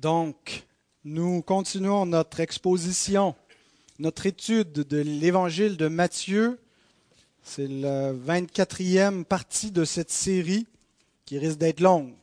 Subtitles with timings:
[0.00, 0.64] Donc,
[1.04, 3.34] nous continuons notre exposition,
[3.98, 6.58] notre étude de l'évangile de Matthieu.
[7.42, 10.66] C'est la 24e partie de cette série
[11.26, 12.14] qui risque d'être longue.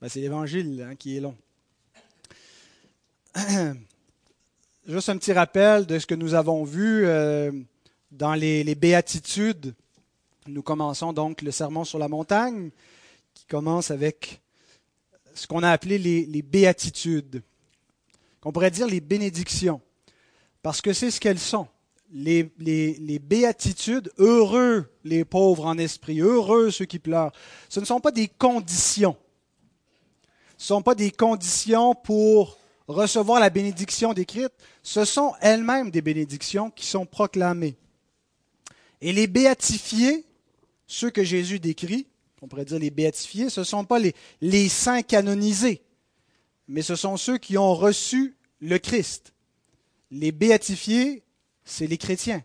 [0.00, 1.36] Ben, c'est l'évangile hein, qui est long.
[4.88, 7.52] Juste un petit rappel de ce que nous avons vu euh,
[8.10, 9.76] dans les, les béatitudes.
[10.48, 12.70] Nous commençons donc le sermon sur la montagne
[13.32, 14.40] qui commence avec
[15.40, 17.42] ce qu'on a appelé les, béatitudes,
[18.42, 19.80] qu'on pourrait dire les bénédictions,
[20.62, 21.66] parce que c'est ce qu'elles sont.
[22.12, 27.32] Les, les, béatitudes, heureux les pauvres en esprit, heureux ceux qui pleurent,
[27.70, 29.16] ce ne sont pas des conditions.
[30.58, 36.02] Ce ne sont pas des conditions pour recevoir la bénédiction décrite, ce sont elles-mêmes des
[36.02, 37.78] bénédictions qui sont proclamées.
[39.00, 40.26] Et les béatifiés,
[40.86, 42.09] ceux que Jésus décrit,
[42.42, 43.98] on pourrait dire les béatifiés, ce ne sont pas
[44.40, 45.82] les, saints canonisés,
[46.68, 49.34] mais ce sont ceux qui ont reçu le Christ.
[50.10, 51.22] Les béatifiés,
[51.64, 52.42] c'est les chrétiens.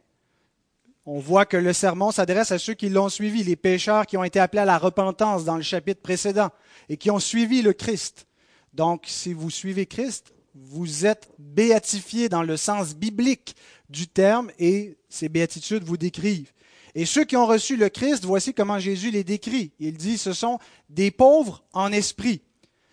[1.05, 4.23] On voit que le sermon s'adresse à ceux qui l'ont suivi, les pécheurs qui ont
[4.23, 6.49] été appelés à la repentance dans le chapitre précédent
[6.89, 8.27] et qui ont suivi le Christ.
[8.73, 13.55] Donc, si vous suivez Christ, vous êtes béatifiés dans le sens biblique
[13.89, 16.51] du terme et ces béatitudes vous décrivent.
[16.95, 19.73] Et ceux qui ont reçu le Christ, voici comment Jésus les décrit.
[19.79, 22.41] Il dit, ce sont des pauvres en esprit,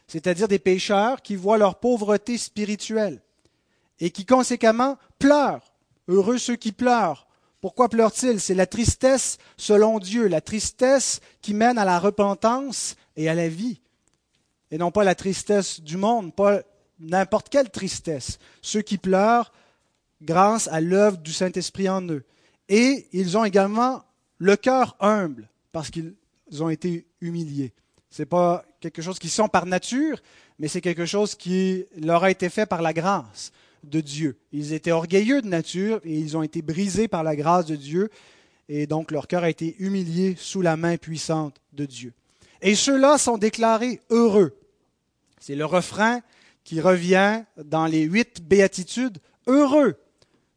[0.09, 3.23] c'est-à-dire des pécheurs qui voient leur pauvreté spirituelle
[4.01, 5.73] et qui conséquemment pleurent.
[6.09, 7.29] Heureux ceux qui pleurent.
[7.61, 8.41] Pourquoi pleurent-ils?
[8.41, 13.49] C'est la tristesse selon Dieu, la tristesse qui mène à la repentance et à la
[13.49, 13.81] vie.
[14.73, 16.63] Et non pas la tristesse du monde, pas
[16.99, 18.41] n'importe quelle tristesse.
[18.63, 19.53] Ceux qui pleurent
[20.23, 22.25] grâce à l'œuvre du Saint-Esprit en eux.
[22.69, 24.05] Et ils ont également
[24.39, 26.15] le cœur humble parce qu'ils
[26.61, 27.73] ont été humiliés.
[28.11, 30.19] Ce n'est pas quelque chose qu'ils sont par nature,
[30.59, 33.53] mais c'est quelque chose qui leur a été fait par la grâce
[33.85, 34.39] de Dieu.
[34.53, 38.11] Ils étaient orgueilleux de nature et ils ont été brisés par la grâce de Dieu
[38.69, 42.13] et donc leur cœur a été humilié sous la main puissante de Dieu.
[42.61, 44.57] Et ceux-là sont déclarés heureux.
[45.41, 46.21] C'est le refrain
[46.65, 49.19] qui revient dans les huit béatitudes.
[49.47, 49.97] Heureux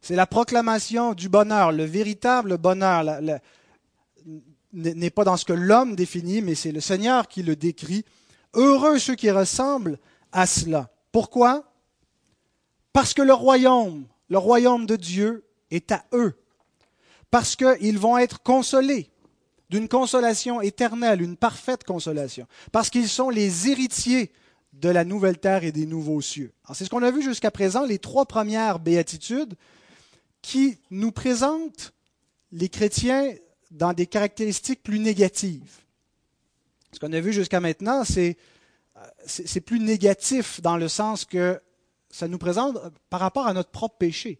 [0.00, 3.04] c'est la proclamation du bonheur, le véritable bonheur.
[4.72, 8.04] n'est pas dans ce que l'homme définit, mais c'est le Seigneur qui le décrit.
[8.54, 9.98] Heureux ceux qui ressemblent
[10.32, 10.90] à cela.
[11.12, 11.64] Pourquoi?
[12.92, 16.34] Parce que le royaume, le royaume de Dieu est à eux.
[17.30, 19.10] Parce qu'ils vont être consolés
[19.68, 22.46] d'une consolation éternelle, une parfaite consolation.
[22.72, 24.32] Parce qu'ils sont les héritiers
[24.72, 26.52] de la nouvelle terre et des nouveaux cieux.
[26.72, 29.54] C'est ce qu'on a vu jusqu'à présent, les trois premières béatitudes
[30.46, 31.92] qui nous présente
[32.52, 33.34] les chrétiens
[33.72, 35.80] dans des caractéristiques plus négatives.
[36.92, 38.36] Ce qu'on a vu jusqu'à maintenant, c'est,
[39.62, 41.60] plus négatif dans le sens que
[42.10, 42.78] ça nous présente
[43.10, 44.38] par rapport à notre propre péché.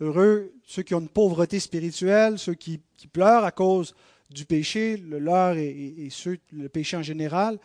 [0.00, 2.80] Heureux ceux qui ont une pauvreté spirituelle, ceux qui,
[3.12, 3.94] pleurent à cause
[4.30, 6.08] du péché, le leur et,
[6.50, 7.60] le péché en général,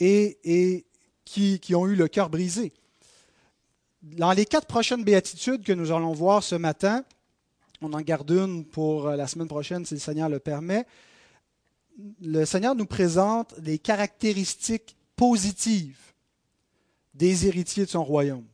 [0.00, 0.84] et,
[1.24, 2.72] qui ont eu le cœur brisé
[4.14, 7.04] dans les quatre prochaines béatitudes que nous allons voir ce matin,
[7.80, 10.86] on en garde une pour euh, la semaine prochaine si le Seigneur le permet,
[12.20, 15.98] le Seigneur nous présente les caractéristiques positives
[17.14, 18.44] des héritiers de son royaume.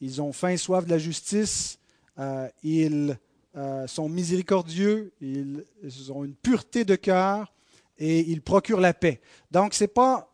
[0.00, 1.78] Ils ont faim et soif de la justice,
[2.18, 3.18] euh, ils
[3.56, 5.64] euh, sont miséricordieux, ils,
[6.10, 7.52] ont une pureté de cœur
[7.98, 9.20] et ils procurent la paix.
[9.50, 10.32] Donc, c'est pas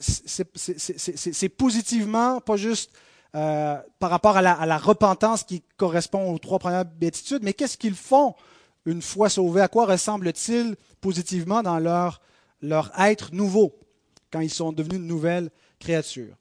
[0.00, 2.92] c'est positivement, pas juste
[3.34, 7.96] euh, par rapport à la, repentance qui correspond aux trois premières béatitudes, mais qu'est-ce qu'ils
[7.96, 8.34] font
[8.86, 9.60] une fois sauvés?
[9.60, 12.20] À quoi ressemblent-ils positivement dans leur,
[12.62, 13.76] leur être nouveau
[14.30, 15.50] quand ils sont devenus une nouvelle
[15.80, 16.36] créature?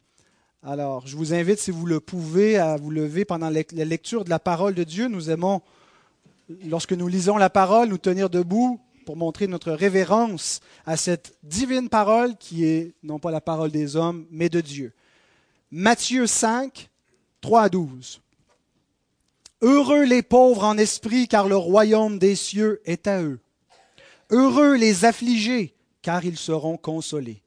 [0.61, 4.29] Alors, je vous invite, si vous le pouvez, à vous lever pendant la lecture de
[4.29, 5.07] la parole de Dieu.
[5.07, 5.61] Nous aimons,
[6.67, 11.89] lorsque nous lisons la parole, nous tenir debout pour montrer notre révérence à cette divine
[11.89, 14.93] parole qui est non pas la parole des hommes, mais de Dieu.
[15.75, 16.91] Matthieu 5,
[17.41, 18.21] 3 à 12.
[19.63, 23.39] Heureux les pauvres en esprit, car le royaume des cieux est à eux.
[24.29, 25.73] Heureux les affligés,
[26.03, 27.41] car ils seront consolés.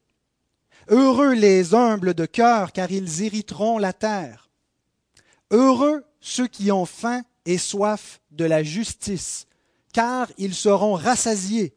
[0.89, 4.51] Heureux les humbles de cœur, car ils hériteront la terre.
[5.53, 9.47] Heureux ceux qui ont faim et soif de la justice,
[9.93, 11.77] car ils seront rassasiés.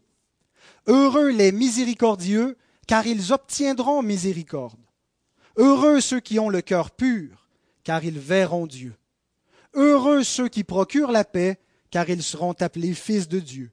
[0.88, 2.58] Heureux les miséricordieux,
[2.88, 4.80] car ils obtiendront miséricorde.
[5.60, 7.50] Heureux ceux qui ont le cœur pur,
[7.84, 8.96] car ils verront Dieu.
[9.74, 11.60] Heureux ceux qui procurent la paix,
[11.92, 13.70] car ils seront appelés fils de Dieu.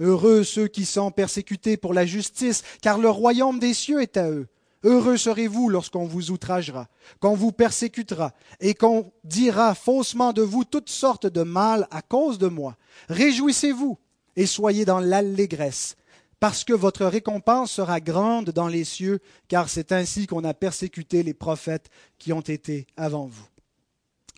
[0.00, 4.30] Heureux ceux qui sont persécutés pour la justice, car le royaume des cieux est à
[4.30, 4.48] eux.
[4.84, 6.88] Heureux serez-vous lorsqu'on vous outragera,
[7.20, 12.38] qu'on vous persécutera, et qu'on dira faussement de vous toutes sortes de mal à cause
[12.38, 12.78] de moi.
[13.10, 13.98] Réjouissez-vous
[14.34, 15.96] et soyez dans l'allégresse,
[16.40, 21.22] parce que votre récompense sera grande dans les cieux, car c'est ainsi qu'on a persécuté
[21.22, 23.48] les prophètes qui ont été avant vous.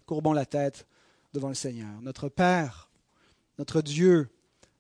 [0.07, 0.87] Courbons la tête
[1.33, 2.01] devant le Seigneur.
[2.03, 2.91] Notre Père,
[3.59, 4.29] notre Dieu,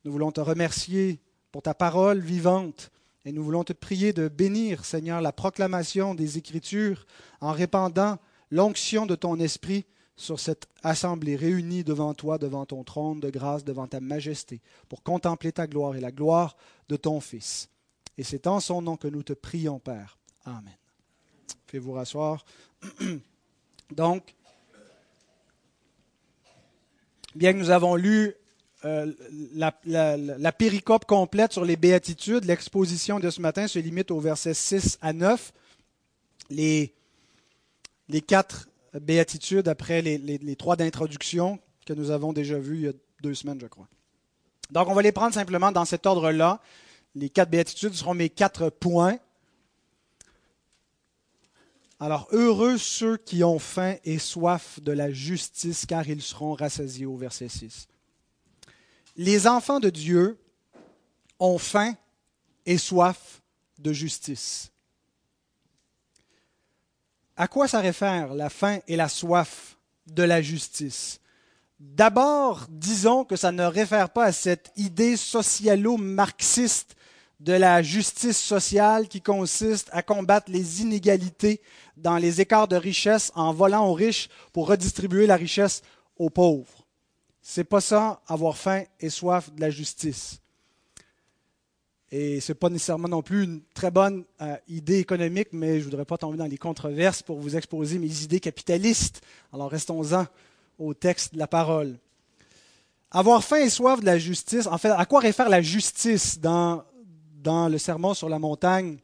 [0.04, 1.20] nous voulons te remercier
[1.52, 2.90] pour ta parole vivante
[3.24, 7.06] et nous voulons te prier de bénir, Seigneur, la proclamation des Écritures
[7.40, 8.18] en répandant
[8.50, 9.84] l'onction de ton Esprit
[10.16, 15.02] sur cette assemblée réunie devant toi, devant ton trône de grâce, devant ta majesté, pour
[15.02, 16.56] contempler ta gloire et la gloire
[16.90, 17.70] de ton Fils.
[18.18, 20.18] Et c'est en son nom que nous te prions, Père.
[20.44, 20.76] Amen.
[21.68, 22.44] Faites-vous rasseoir.
[23.92, 24.34] Donc,
[27.34, 28.34] bien que nous avons lu
[28.84, 29.12] euh,
[29.54, 34.98] la, péricope complète sur les béatitudes, l'exposition de ce matin se limite au verset 6
[35.00, 35.52] à 9.
[36.50, 36.92] Les,
[38.08, 38.68] les quatre
[39.00, 42.92] béatitudes après les, les trois d'introduction que nous avons déjà vues il y a
[43.22, 43.86] deux semaines, je crois.
[44.72, 46.60] Donc, on va les prendre simplement dans cet ordre-là.
[47.14, 49.18] Les quatre béatitudes seront mes quatre points.
[51.98, 57.06] Alors, heureux ceux qui ont faim et soif de la justice, car ils seront rassasiés
[57.06, 57.88] au verset 6
[59.20, 60.38] les enfants de Dieu
[61.38, 61.94] ont faim
[62.64, 63.42] et soif
[63.78, 64.70] de justice.
[67.36, 69.76] À quoi ça réfère la faim et la soif
[70.06, 71.19] de la justice?
[71.80, 76.94] D'abord, disons que ça ne réfère pas à cette idée socialo-marxiste
[77.40, 81.62] de la justice sociale qui consiste à combattre les inégalités
[81.96, 85.80] dans les écarts de richesse en volant aux riches pour redistribuer la richesse
[86.18, 86.86] aux pauvres.
[87.40, 90.42] C'est pas ça, avoir faim et soif de la justice.
[92.12, 95.78] Et ce n'est pas nécessairement non plus une très bonne euh, idée économique, mais je
[95.78, 99.22] ne voudrais pas tomber dans les controverses pour vous exposer mes idées capitalistes.
[99.50, 100.26] Alors restons-en
[100.80, 101.98] au texte de la parole.
[103.10, 106.84] Avoir faim et soif de la justice, en fait, à quoi réfère la justice dans,
[107.34, 108.98] dans le sermon sur la montagne?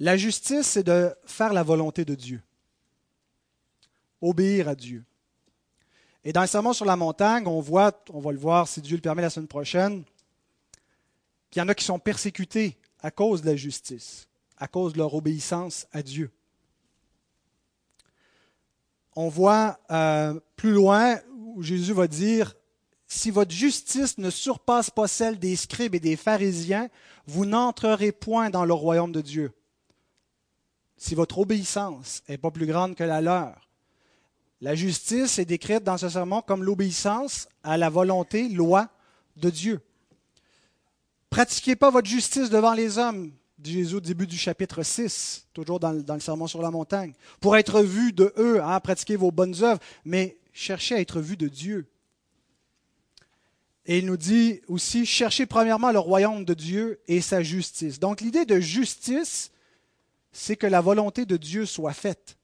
[0.00, 2.42] La justice, c'est de faire la volonté de Dieu,
[4.20, 5.04] obéir à Dieu.
[6.24, 8.96] Et dans le sermon sur la montagne, on voit, on va le voir si Dieu
[8.96, 10.04] le permet la semaine prochaine,
[11.50, 14.26] qu'il y en a qui sont persécutés à cause de la justice,
[14.58, 16.30] à cause de leur obéissance à Dieu.
[19.16, 22.54] On voit euh, plus loin où Jésus va dire,
[23.06, 26.88] si votre justice ne surpasse pas celle des scribes et des pharisiens,
[27.26, 29.52] vous n'entrerez point dans le royaume de Dieu.
[30.96, 33.68] Si votre obéissance n'est pas plus grande que la leur,
[34.60, 38.88] la justice est décrite dans ce sermon comme l'obéissance à la volonté, loi
[39.36, 39.80] de Dieu.
[41.28, 43.32] Pratiquez pas votre justice devant les hommes,
[43.64, 47.82] Jésus au début du chapitre 6, toujours dans, le sermon sur la montagne, pour être
[47.82, 51.86] vu de eux, hein, pratiquez vos bonnes œuvres, mais cherchez à être vu de Dieu.
[53.86, 58.00] Et il nous dit aussi, cherchez premièrement le royaume de Dieu et sa justice.
[58.00, 59.50] Donc l'idée de justice,
[60.32, 62.36] c'est que la volonté de Dieu soit faite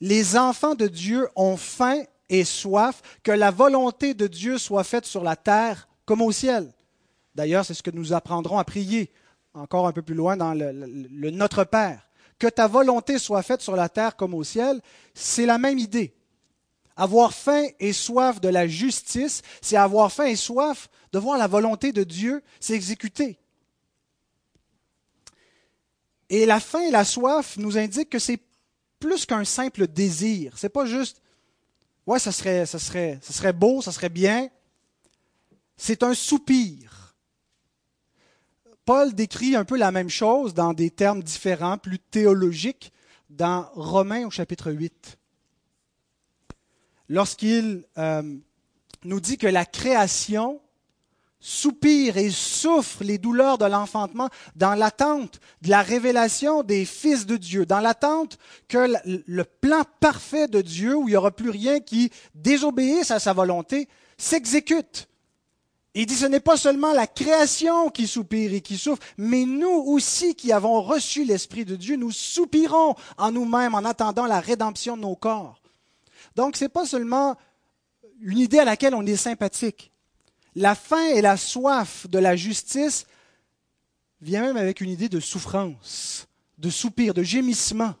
[0.00, 5.04] les enfants de Dieu ont faim et soif, que la volonté de Dieu soit faite
[5.04, 6.72] sur la terre comme au ciel.
[7.34, 9.10] D'ailleurs, c'est ce que nous apprendrons à prier
[9.54, 12.08] encore un peu plus loin dans le, Notre Père.
[12.38, 14.80] Que ta volonté soit faite sur la terre comme au ciel,
[15.14, 16.14] c'est la même idée.
[16.96, 21.46] Avoir faim et soif de la justice, c'est avoir faim et soif de voir la
[21.46, 23.38] volonté de Dieu s'exécuter.
[26.30, 28.40] Et la faim et la soif nous indiquent que c'est
[29.00, 30.54] plus qu'un simple désir.
[30.56, 31.20] C'est pas juste,
[32.06, 34.48] ouais, ça serait, ça serait, ça serait beau, ça serait bien.
[35.76, 36.99] C'est un soupir.
[38.92, 42.92] Paul décrit un peu la même chose dans des termes différents, plus théologiques,
[43.28, 45.16] dans Romains au chapitre 8.
[47.08, 48.22] Lorsqu'il euh,
[49.04, 50.60] nous dit que la création
[51.38, 57.36] soupire et souffre les douleurs de l'enfantement dans l'attente de la révélation des fils de
[57.36, 61.78] Dieu, dans l'attente que le plan parfait de Dieu, où il n'y aura plus rien
[61.78, 65.06] qui désobéisse à sa volonté, s'exécute.
[65.94, 69.68] Il dit ce n'est pas seulement la création qui soupire et qui souffre, mais nous
[69.68, 74.96] aussi qui avons reçu l'Esprit de Dieu, nous soupirons en nous-mêmes en attendant la rédemption
[74.96, 75.60] de nos corps.
[76.36, 77.36] Donc ce n'est pas seulement
[78.20, 79.90] une idée à laquelle on est sympathique
[80.54, 83.06] la faim et la soif de la justice
[84.20, 86.26] vient même avec une idée de souffrance,
[86.58, 87.94] de soupir, de gémissement.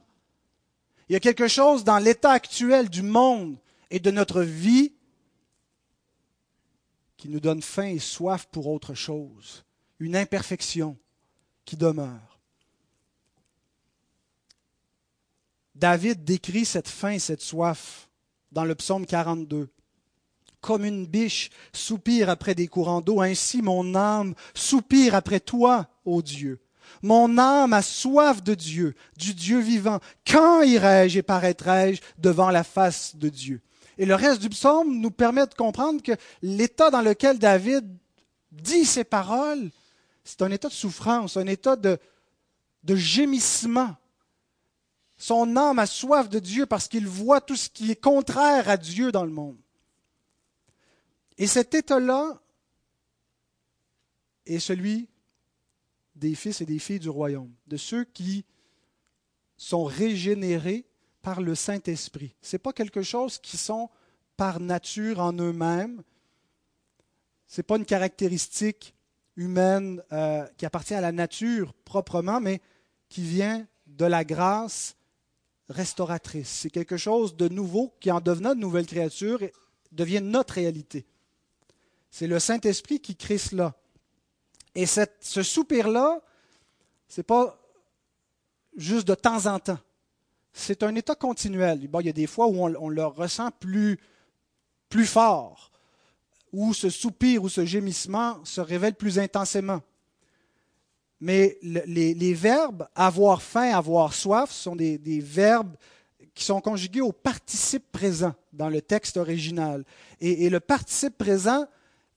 [1.08, 3.56] Il y a quelque chose dans l'état actuel du monde
[3.90, 4.92] et de notre vie
[7.20, 9.62] qui nous donne faim et soif pour autre chose,
[9.98, 10.96] une imperfection
[11.66, 12.40] qui demeure.
[15.74, 18.08] David décrit cette faim et cette soif
[18.52, 19.68] dans le psaume 42.
[20.62, 26.22] Comme une biche soupire après des courants d'eau, ainsi mon âme soupire après toi, ô
[26.22, 26.58] Dieu.
[27.02, 30.00] Mon âme a soif de Dieu, du Dieu vivant.
[30.26, 33.60] Quand irai-je et paraîtrai-je devant la face de Dieu?
[34.00, 37.86] Et le reste du psaume nous permet de comprendre que l'état dans lequel David
[38.50, 39.70] dit ces paroles,
[40.24, 41.98] c'est un état de souffrance, un état de,
[42.82, 43.94] de gémissement.
[45.18, 48.78] Son âme a soif de Dieu parce qu'il voit tout ce qui est contraire à
[48.78, 49.58] Dieu dans le monde.
[51.36, 52.40] Et cet état-là
[54.46, 55.10] est celui
[56.14, 58.46] des fils et des filles du royaume, de ceux qui
[59.58, 60.89] sont régénérés
[61.22, 62.34] par le Saint-Esprit.
[62.42, 63.90] Ce n'est pas quelque chose qui sont
[64.36, 66.02] par nature en eux-mêmes.
[67.46, 68.94] Ce n'est pas une caractéristique
[69.36, 72.60] humaine euh, qui appartient à la nature proprement, mais
[73.08, 74.96] qui vient de la grâce
[75.68, 76.48] restauratrice.
[76.48, 79.40] C'est quelque chose de nouveau qui, en devenant de nouvelles créatures,
[79.92, 81.06] devient notre réalité.
[82.10, 83.74] C'est le Saint-Esprit qui crée cela.
[84.74, 86.20] Et ce soupir-là,
[87.08, 87.58] ce n'est pas
[88.76, 89.78] juste de temps en temps.
[90.52, 91.80] C'est un état continuel.
[91.82, 93.98] il y a des fois où on, le ressent plus,
[94.88, 95.70] plus fort,
[96.52, 99.80] où ce soupir ou ce gémissement se révèle plus intensément.
[101.20, 105.76] Mais les, verbes avoir faim, avoir soif sont des, des verbes
[106.34, 109.84] qui sont conjugués au participe présent dans le texte original.
[110.20, 111.66] Et, et le participe présent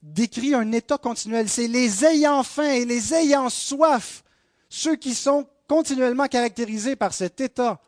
[0.01, 1.49] décrit un état continuel.
[1.49, 4.23] C'est les ayant faim et les ayant soif,
[4.69, 7.79] ceux qui sont continuellement caractérisés par cet état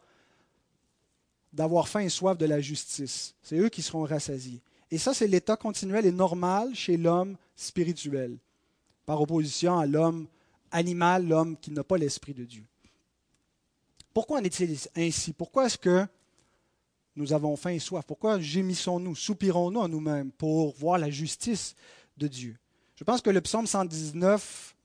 [1.55, 3.33] d'avoir faim et soif de la justice.
[3.41, 4.61] C'est eux qui seront rassasiés.
[4.91, 8.37] Et ça, c'est l'état continuel et normal chez l'homme spirituel,
[9.05, 10.27] par opposition à l'homme
[10.71, 12.63] animal, l'homme qui n'a pas l'Esprit de Dieu.
[14.13, 15.33] Pourquoi en est-il ainsi?
[15.33, 16.05] Pourquoi est-ce que
[17.15, 18.05] nous avons faim et soif?
[18.05, 21.75] Pourquoi gémissons-nous, soupirons-nous en nous-mêmes pour voir la justice
[22.17, 22.57] de Dieu?
[22.95, 24.75] Je pense que le psaume 119,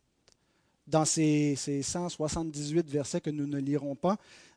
[0.86, 4.16] dans ces, 178 versets que nous ne lirons pas,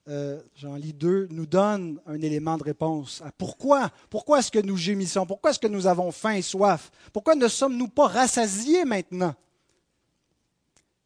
[0.10, 4.60] euh, j'en lis deux, nous donne un élément de réponse à pourquoi, pourquoi est-ce que
[4.60, 8.84] nous gémissons, pourquoi est-ce que nous avons faim et soif, pourquoi ne sommes-nous pas rassasiés
[8.84, 9.34] maintenant?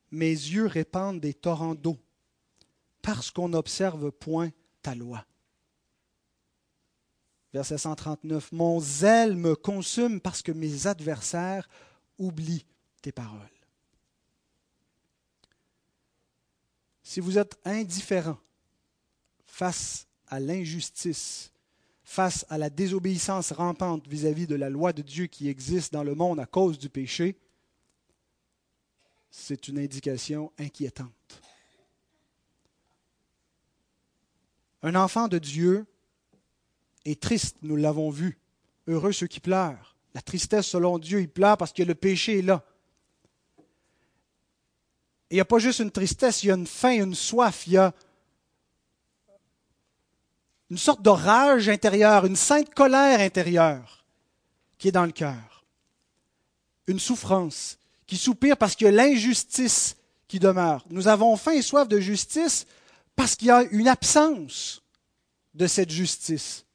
[0.10, 1.98] Mes yeux répandent des torrents d'eau
[3.04, 4.50] parce qu'on n'observe point
[4.82, 5.24] ta loi.
[7.54, 11.70] Verset 139, Mon zèle me consume parce que mes adversaires
[12.18, 12.66] oublient
[13.02, 13.40] tes paroles.
[17.04, 18.38] Si vous êtes indifférent
[19.58, 21.52] face à l'injustice,
[22.04, 26.14] face à la désobéissance rampante vis-à-vis de la loi de Dieu qui existe dans le
[26.14, 27.36] monde à cause du péché,
[29.32, 31.42] c'est une indication inquiétante.
[34.84, 35.88] Un enfant de Dieu
[37.06, 38.38] est triste, nous l'avons vu.
[38.86, 39.96] Heureux ceux qui pleurent.
[40.14, 42.64] La tristesse, selon Dieu, il pleure parce que le péché est là.
[45.32, 47.74] il n'y a pas juste une tristesse, il y a une faim, une soif, il
[47.74, 47.92] y a
[50.70, 54.06] une sorte de rage intérieure, une sainte colère intérieure
[54.78, 55.66] qui est dans le cœur.
[56.88, 59.96] Une souffrance qui soupire parce qu'il y a l'injustice
[60.28, 60.86] qui demeure.
[60.90, 62.66] Nous avons faim et soif de justice
[63.16, 64.82] parce qu'il y a une absence
[65.54, 66.66] de cette justice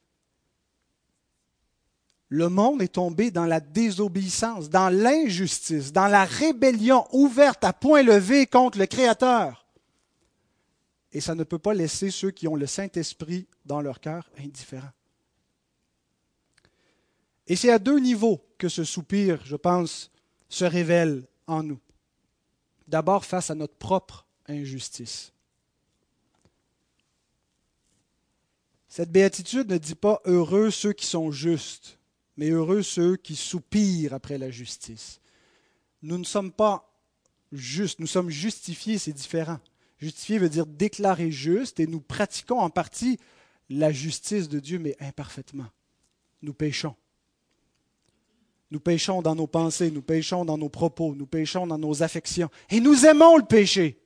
[2.33, 8.01] le monde est tombé dans la désobéissance, dans l'injustice, dans la rébellion ouverte à point
[8.01, 9.62] levé contre le Créateur.
[11.13, 14.91] Et ça ne peut pas laisser ceux qui ont le Saint-Esprit dans leur cœur indifférents.
[17.47, 20.11] Et c'est à deux niveaux que ce soupir, je pense,
[20.49, 21.79] se révèle en nous.
[22.87, 25.31] D'abord face à notre propre injustice.
[28.89, 31.97] Cette béatitude ne dit pas heureux ceux qui sont justes
[32.37, 35.19] mais heureux ceux qui soupirent après la justice.
[36.01, 36.89] Nous ne sommes pas
[37.51, 39.59] justes, nous sommes justifiés, c'est différent.
[40.03, 43.17] Justifier veut dire déclarer juste, et nous pratiquons en partie
[43.69, 45.67] la justice de Dieu, mais imparfaitement.
[46.41, 46.93] Nous péchons.
[48.69, 52.49] Nous péchons dans nos pensées, nous péchons dans nos propos, nous péchons dans nos affections.
[52.69, 53.97] Et nous aimons le péché.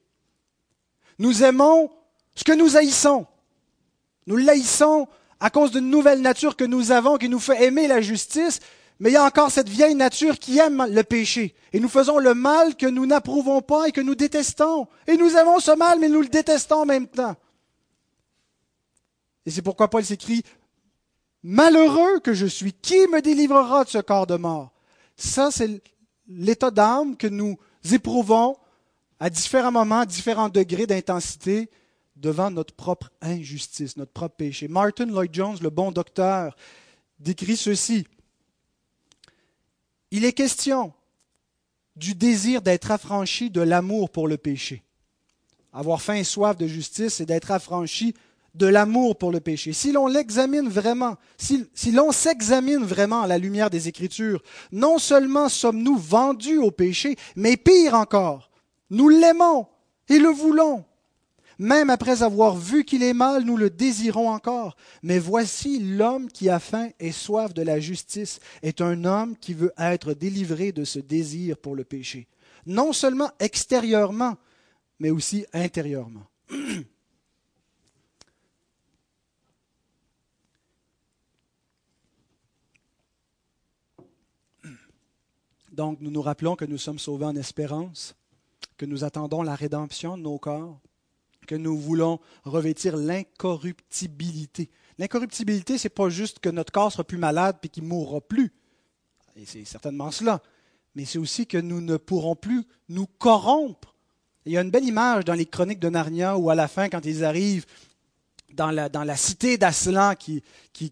[1.18, 1.90] Nous aimons
[2.36, 3.26] ce que nous haïssons.
[4.28, 5.08] Nous l'haïssons
[5.40, 8.60] à cause d'une nouvelle nature que nous avons qui nous fait aimer la justice,
[9.00, 11.56] mais il y a encore cette vieille nature qui aime le péché.
[11.72, 14.88] Et nous faisons le mal que nous n'approuvons pas et que nous détestons.
[15.06, 17.36] Et nous aimons ce mal, mais nous le détestons en même temps.
[19.46, 20.44] Et c'est pourquoi Paul s'écrit,
[21.44, 24.72] Malheureux que je suis, qui me délivrera de ce corps de mort?
[25.16, 25.82] Ça, c'est
[26.28, 27.58] l'état d'âme que nous
[27.92, 28.58] éprouvons
[29.20, 31.70] à différents moments, à différents degrés d'intensité
[32.16, 34.68] devant notre propre injustice, notre propre péché.
[34.68, 36.56] Martin Lloyd Jones, le bon docteur,
[37.20, 38.08] décrit ceci.
[40.12, 40.94] Il est question
[41.96, 44.84] du désir d'être affranchi de l'amour pour le péché.
[45.74, 48.14] Avoir faim et soif de justice, c'est d'être affranchi
[48.56, 49.74] de l'amour pour le péché.
[49.74, 54.98] Si l'on l'examine vraiment, si, si l'on s'examine vraiment à la lumière des Écritures, non
[54.98, 58.50] seulement sommes-nous vendus au péché, mais pire encore,
[58.90, 59.68] nous l'aimons
[60.10, 60.86] et le voulons.
[61.60, 64.76] Même après avoir vu qu'il est mal, nous le désirons encore.
[65.02, 69.54] Mais voici l'homme qui a faim et soif de la justice est un homme qui
[69.54, 72.28] veut être délivré de ce désir pour le péché.
[72.66, 74.38] Non seulement extérieurement,
[75.00, 76.28] mais aussi intérieurement.
[85.72, 88.16] Donc nous nous rappelons que nous sommes sauvés en espérance,
[88.78, 90.80] que nous attendons la rédemption de nos corps,
[91.48, 94.70] que nous voulons revêtir l'incorruptibilité.
[95.00, 98.22] L'incorruptibilité, ce n'est pas juste que notre corps sera plus malade et qu'il ne mourra
[98.22, 98.54] plus.
[99.36, 100.42] Et c'est certainement cela.
[100.96, 103.96] Mais c'est aussi que nous ne pourrons plus nous corrompre.
[104.46, 106.90] Il y a une belle image dans les chroniques de Narnia où à la fin,
[106.90, 107.66] quand ils arrivent
[108.54, 110.44] dans la, cité d'Aslan qui,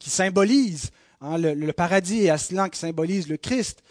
[0.02, 3.82] symbolise hein, le, le, paradis et Aslan qui symbolise le Christ,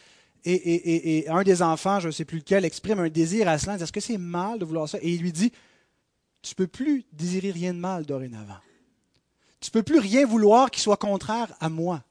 [0.45, 3.93] et, un des enfants, je ne sais plus lequel, exprime un désir à Aslan, est-ce
[3.93, 5.53] que c'est mal de vouloir ça Et il lui dit,
[6.45, 8.59] tu ne peux plus désirer rien de mal dorénavant.
[9.61, 12.05] Tu ne peux plus rien vouloir qui soit contraire à moi.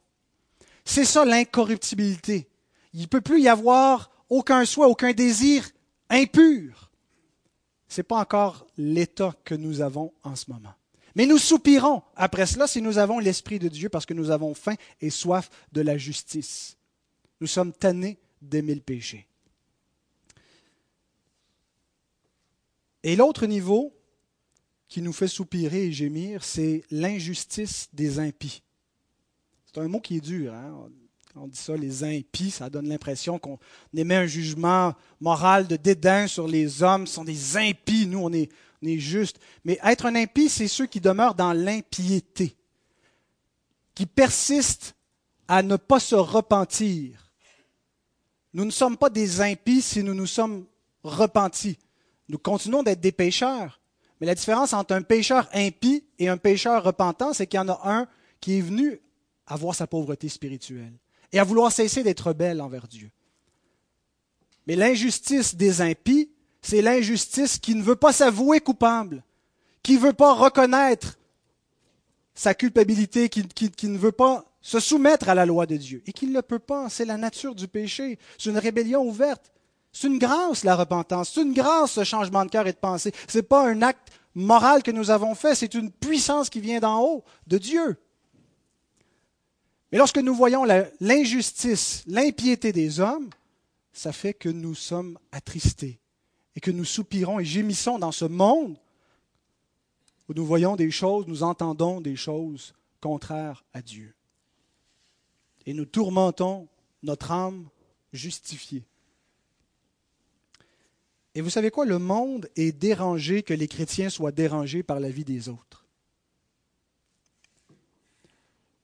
[0.86, 2.50] C'est ça l'incorruptibilité.
[2.94, 5.70] Il ne peut plus y avoir aucun souhait, aucun désir
[6.10, 6.90] impur.
[7.88, 10.74] Ce n'est pas encore l'état que nous avons en ce moment.
[11.14, 14.56] Mais nous soupirons après cela si nous avons l'Esprit de Dieu parce que nous avons
[14.56, 16.76] faim et soif de la justice.
[17.40, 19.28] Nous sommes tannés d'aimer le péché.
[23.04, 23.94] Et l'autre niveau
[24.94, 28.62] qui nous fait soupirer et gémir, c'est l'injustice des impies.
[29.66, 30.54] C'est un mot qui est dur.
[30.54, 30.88] Hein?
[31.36, 33.58] On dit ça, les impies, ça donne l'impression qu'on
[33.96, 37.08] émet un jugement moral de dédain sur les hommes.
[37.08, 38.06] Ce sont des impies.
[38.06, 38.52] Nous, on est,
[38.84, 39.40] on est juste.
[39.66, 42.56] Mais être un impie, c'est ceux qui demeurent dans l'impiété,
[43.96, 44.96] qui persistent
[45.48, 47.32] à ne pas se repentir,
[48.54, 50.68] nous ne sommes pas des impies si nous nous sommes
[51.02, 51.80] repentis.
[52.30, 53.80] Nous continuons d'être des pécheurs.
[54.24, 57.68] Mais la différence entre un pécheur impie et un pécheur repentant, c'est qu'il y en
[57.68, 58.08] a un
[58.40, 59.02] qui est venu
[59.48, 60.94] à voir sa pauvreté spirituelle
[61.34, 63.12] et à vouloir cesser d'être rebelle envers Dieu.
[64.66, 66.30] Mais l'injustice des impies,
[66.62, 69.26] c'est l'injustice qui ne veut pas s'avouer coupable,
[69.82, 71.20] qui ne veut pas reconnaître
[72.34, 76.14] sa culpabilité, qui, qui ne veut pas se soumettre à la loi de Dieu et
[76.14, 76.90] qu'il ne peut pas.
[76.90, 78.18] C'est la nature du péché.
[78.38, 79.52] C'est une rébellion ouverte.
[79.94, 81.30] C'est une grâce, la repentance.
[81.30, 83.14] C'est une grâce, ce changement de cœur et de pensée.
[83.28, 86.80] Ce n'est pas un acte moral que nous avons fait, c'est une puissance qui vient
[86.80, 87.98] d'en haut, de Dieu.
[89.92, 90.66] Mais lorsque nous voyons
[91.00, 93.30] l'injustice, l'impiété des hommes,
[93.92, 96.00] ça fait que nous sommes attristés
[96.56, 98.76] et que nous soupirons et gémissons dans ce monde
[100.28, 104.16] où nous voyons des choses, nous entendons des choses contraires à Dieu
[105.68, 106.68] et nous tourmentons
[107.04, 107.68] notre âme
[108.12, 108.84] justifiée.
[111.36, 115.10] Et vous savez quoi, le monde est dérangé que les chrétiens soient dérangés par la
[115.10, 115.86] vie des autres.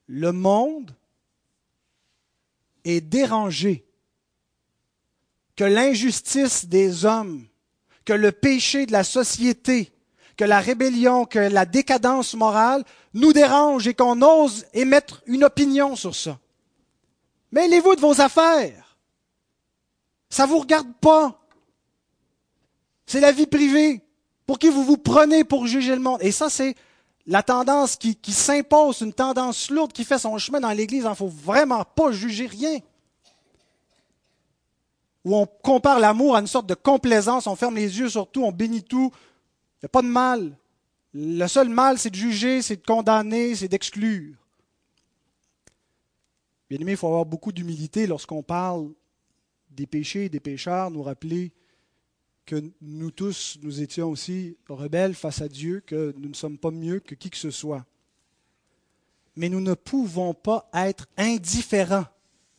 [0.07, 0.95] Le monde
[2.83, 3.85] est dérangé
[5.55, 7.45] que l'injustice des hommes,
[8.05, 9.91] que le péché de la société,
[10.35, 12.83] que la rébellion, que la décadence morale
[13.13, 16.39] nous dérange et qu'on ose émettre une opinion sur ça.
[17.51, 18.97] Mêlez-vous de vos affaires.
[20.29, 21.38] Ça ne vous regarde pas.
[23.09, 24.03] C'est la vie privée.
[24.45, 26.19] Pour qui vous vous prenez pour juger le monde.
[26.21, 26.75] Et ça, c'est
[27.25, 31.05] la tendance qui, qui s'impose, une tendance lourde qui fait son chemin dans l'Église.
[31.05, 32.77] Il ne faut vraiment pas juger rien.
[35.25, 38.43] Où on compare l'amour à une sorte de complaisance, on ferme les yeux sur tout,
[38.43, 39.11] on bénit tout.
[39.13, 40.55] Il n'y a pas de mal.
[41.15, 44.35] Le seul mal, c'est de juger, c'est de condamner, c'est d'exclure.
[46.69, 48.91] Bien aimé, il faut avoir beaucoup d'humilité lorsqu'on parle
[49.71, 51.51] des péchés des pécheurs, nous rappeler
[52.49, 56.71] que nous tous, nous étions aussi rebelles face à Dieu, que nous ne sommes pas
[56.71, 57.85] mieux que qui que ce soit.
[59.35, 62.07] Mais nous ne pouvons pas être indifférents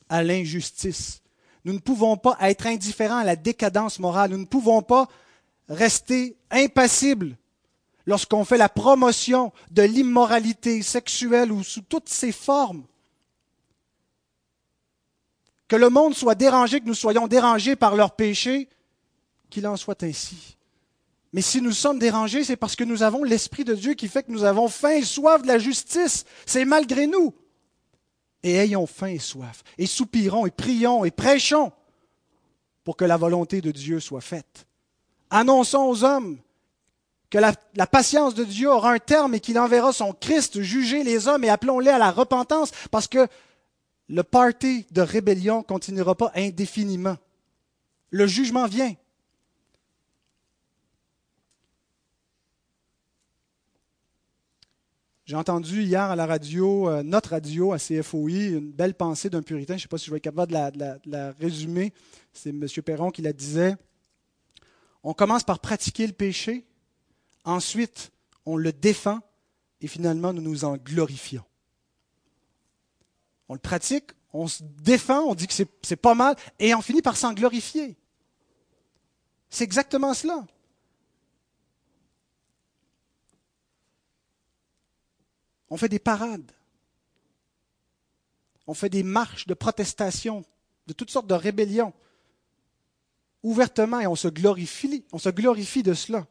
[0.08, 1.22] à l'injustice.
[1.64, 4.30] Nous ne pouvons pas être indifférents à la décadence morale.
[4.30, 5.08] Nous ne pouvons pas
[5.68, 7.36] rester impassibles
[8.06, 12.84] lorsqu'on fait la promotion de l'immoralité sexuelle ou sous toutes ses formes
[15.66, 18.68] que le monde soit dérangé, que nous soyons dérangés par leurs péchés,
[19.50, 20.56] qu'il en soit ainsi.
[21.32, 24.22] Mais si nous sommes dérangés, c'est parce que nous avons l'Esprit de Dieu qui fait
[24.22, 26.24] que nous avons faim et soif de la justice.
[26.46, 27.34] C'est malgré nous.
[28.42, 31.72] Et ayons faim et soif, et soupirons, et prions, et prêchons
[32.84, 34.66] pour que la volonté de Dieu soit faite.
[35.28, 36.38] Annonçons aux hommes
[37.28, 37.52] que la,
[37.86, 41.48] patience de Dieu aura un terme et qu'il enverra son Christ juger les hommes et
[41.48, 43.28] appelons-les à la repentance parce que
[44.08, 47.16] le parti de rébellion continuera pas indéfiniment.
[48.10, 48.94] Le jugement vient.
[55.30, 59.42] J'ai entendu hier à la radio, euh, notre radio à CFOI, une belle pensée d'un
[59.42, 59.74] puritain.
[59.74, 61.92] Je ne sais pas si je vais être capable de la, résumer.
[62.32, 62.66] C'est M.
[62.84, 63.76] Perron qui la disait.
[65.04, 66.66] On commence par pratiquer le péché,
[67.44, 68.10] ensuite
[68.44, 69.20] on le défend
[69.80, 71.44] et finalement nous nous en glorifions.
[73.48, 77.02] On le pratique, on se défend, on dit que c'est pas mal et on finit
[77.02, 77.96] par s'en glorifier.
[79.48, 80.44] C'est exactement cela.
[85.70, 86.52] On fait des parades.
[88.66, 90.44] On fait des marches de protestation,
[90.86, 91.92] de toutes sortes de rébellions,
[93.42, 96.26] ouvertement, et on se glorifie, on se glorifie de cela.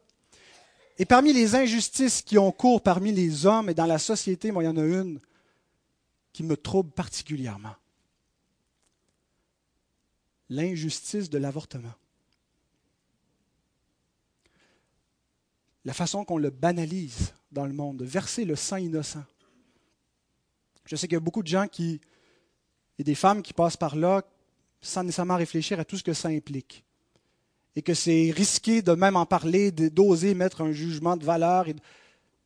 [0.98, 4.62] Et parmi les injustices qui ont cours parmi les hommes et dans la société, moi,
[4.62, 5.18] il y en a une
[6.32, 7.74] qui me trouble particulièrement.
[10.50, 11.94] L'injustice de l'avortement.
[15.84, 19.24] La façon qu'on le banalise dans le monde, de verser le sang innocent.
[20.84, 22.00] Je sais qu'il y a beaucoup de gens qui,
[22.98, 24.22] et des femmes qui passent par là
[24.80, 26.84] sans nécessairement réfléchir à tout ce que ça implique.
[27.76, 31.66] Et que c'est risqué de même en parler, d'oser mettre un jugement de valeur.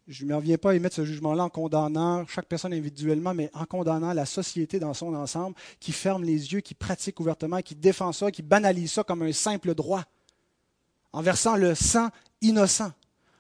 [0.07, 3.51] je ne me reviens pas à émettre ce jugement-là en condamnant chaque personne individuellement, mais
[3.55, 7.75] en condamnant la société dans son ensemble, qui ferme les yeux, qui pratique ouvertement, qui
[7.75, 10.05] défend ça, qui banalise ça comme un simple droit,
[11.13, 12.11] en versant le sang
[12.43, 12.93] innocent.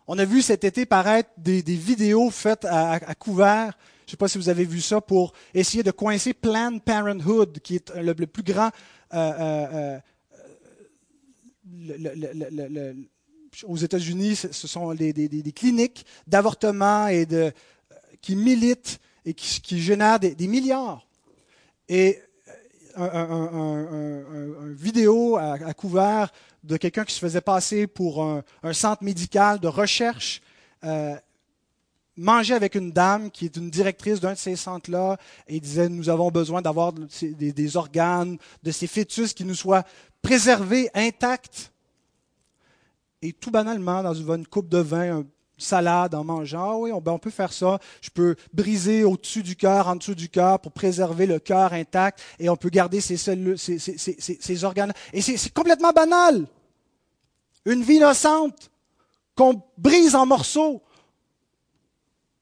[0.06, 3.72] On a vu cet été paraître des, vidéos faites à, couvert.
[4.00, 7.60] Je ne sais pas si vous avez vu ça pour essayer de coincer Planned Parenthood,
[7.60, 8.70] qui est le, plus grand
[13.66, 14.36] aux États-Unis.
[14.36, 17.26] Ce sont des, cliniques d'avortement et
[18.20, 21.06] qui militent et qui, génèrent des, milliards.
[22.96, 29.68] Un, vidéo à, couvert de quelqu'un qui se faisait passer pour un, centre médical de
[29.68, 30.40] recherche,
[30.85, 31.16] euh,
[32.16, 35.16] mangeait avec une dame qui est une directrice d'un de ces centres-là
[35.48, 39.85] et disait nous avons besoin d'avoir des, organes de ces fœtus qui nous soient
[40.22, 41.72] préservés, intacts.
[43.20, 45.24] Et tout banalement, dans une, coupe de vin,
[45.56, 47.78] salade en mangeant, ah oui, ben, on, peut faire ça.
[48.00, 52.20] Je peux briser au-dessus du cœur, en dessous du cœur, pour préserver le cœur intact,
[52.38, 54.92] et on peut garder ces, cellules, ces, ces organes.
[55.12, 56.46] Et c'est complètement banal
[57.64, 58.70] une vie innocente
[59.36, 60.82] qu'on brise en morceaux.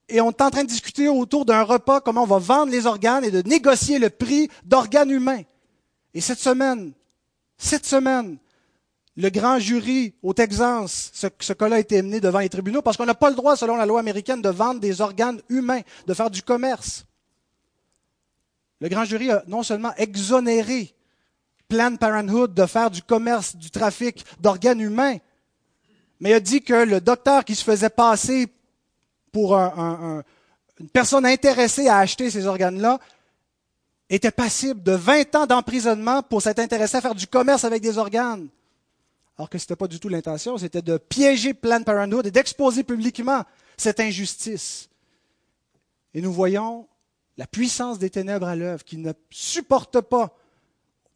[0.08, 2.86] Et on est en train de discuter autour d'un repas comment on va vendre les
[2.86, 5.42] organes et de négocier le prix d'organes humains.
[6.12, 6.92] Et cette semaine,
[7.56, 8.36] cette semaine,
[9.16, 12.96] le grand jury au Texas, ce, ce cas-là a été mené devant les tribunaux parce
[12.96, 16.14] qu'on n'a pas le droit, selon la loi américaine, de vendre des organes humains, de
[16.14, 17.04] faire du commerce.
[18.80, 20.94] Le grand jury a non seulement exonéré
[21.68, 25.16] Planned Parenthood de faire du commerce, du trafic d'organes humains.
[26.20, 28.48] Mais a dit que le docteur qui se faisait passer
[29.30, 30.22] pour une
[30.92, 32.98] personne intéressée à acheter ces organes-là
[34.10, 37.96] était passible de 20 ans d'emprisonnement pour s'être intéressé à faire du commerce avec des
[37.98, 38.48] organes.
[39.42, 42.84] Alors que ce n'était pas du tout l'intention, c'était de piéger Planned Parenthood et d'exposer
[42.84, 43.42] publiquement
[43.76, 44.88] cette injustice.
[46.14, 46.86] Et nous voyons
[47.36, 50.38] la puissance des ténèbres à l'œuvre qui ne supporte pas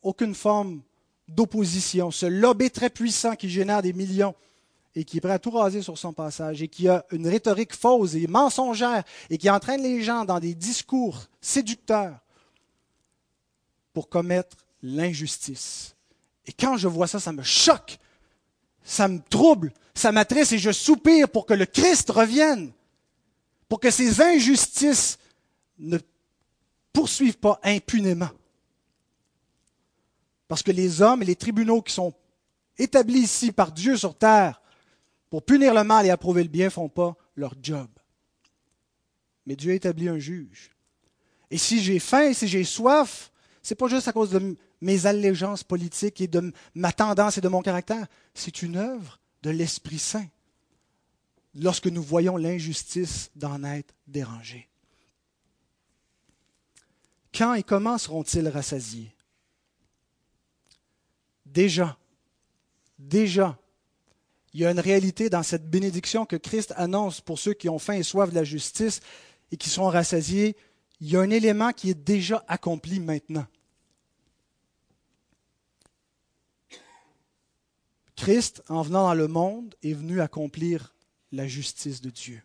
[0.03, 0.83] aucune forme
[1.29, 2.11] d'opposition.
[2.11, 4.35] Ce lobby très puissant qui génère des millions
[4.97, 7.77] et qui est prêt à tout raser sur son passage et qui a une rhétorique
[7.77, 12.19] fausse et mensongère et qui entraîne les gens dans des discours séducteurs
[13.93, 15.95] pour commettre l'injustice.
[16.45, 18.01] Et quand je vois ça, ça me choque,
[18.87, 22.71] ça me trouble, ça m'attriste et je soupire pour que le Christ revienne,
[23.69, 25.19] pour que ces injustices
[25.79, 25.99] ne
[26.93, 28.31] poursuivent pas impunément.
[30.47, 32.15] Parce que les hommes et les tribunaux qui sont
[32.79, 34.63] établis ici par Dieu sur terre
[35.31, 37.89] pour punir le mal et approuver le bien ne font pas leur job.
[39.47, 40.71] Mais Dieu a établi un juge.
[41.51, 45.07] Et si j'ai faim si j'ai soif, ce n'est pas juste à cause de mes
[45.07, 48.07] allégeances politiques et de ma tendance et de mon caractère.
[48.35, 50.27] C'est une œuvre de l'Esprit Saint
[51.55, 54.69] lorsque nous voyons l'injustice d'en être dérangée.
[57.35, 59.15] Quand et comment seront-ils rassasiés?
[61.45, 61.97] Déjà,
[62.99, 63.59] déjà,
[64.53, 67.79] il y a une réalité dans cette bénédiction que Christ annonce pour ceux qui ont
[67.79, 69.01] faim et soif de la justice
[69.53, 70.57] et qui sont rassasiés.
[71.01, 73.47] Il y a un élément qui est déjà accompli maintenant.
[78.17, 80.95] Christ, en venant dans le monde, est venu accomplir
[81.33, 82.43] la justice de Dieu.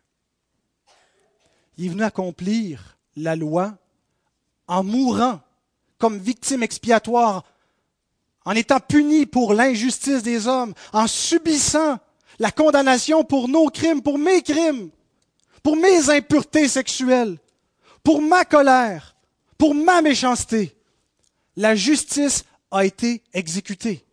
[1.76, 3.76] Il est venu accomplir la loi
[4.68, 5.40] en mourant
[5.98, 7.44] comme victime expiatoire,
[8.44, 11.98] en étant puni pour l'injustice des hommes, en subissant
[12.38, 14.90] la condamnation pour nos crimes, pour mes crimes,
[15.62, 17.38] pour mes impuretés sexuelles,
[18.02, 19.14] pour ma colère,
[19.56, 20.76] pour ma méchanceté.
[21.56, 24.04] La justice a été exécutée.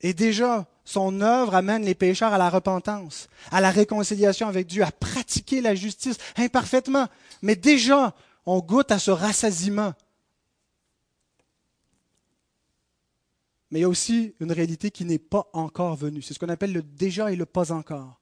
[0.00, 4.82] Et déjà, son œuvre amène les pécheurs à la repentance, à la réconciliation avec Dieu,
[4.82, 7.08] à pratiquer la justice imparfaitement.
[7.42, 8.14] Mais déjà,
[8.46, 9.92] on goûte à ce rassasiement.
[13.70, 16.22] Mais il y a aussi une réalité qui n'est pas encore venue.
[16.22, 18.20] C'est ce qu'on appelle le déjà et le pas encore.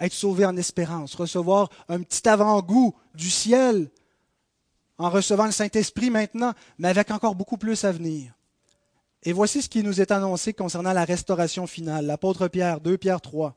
[0.00, 3.90] Être sauvé en espérance, recevoir un petit avant-goût du ciel
[4.98, 8.34] en recevant le Saint-Esprit maintenant, mais avec encore beaucoup plus à venir.
[9.24, 12.06] Et voici ce qui nous est annoncé concernant la restauration finale.
[12.06, 13.56] L'apôtre Pierre, 2 Pierre 3.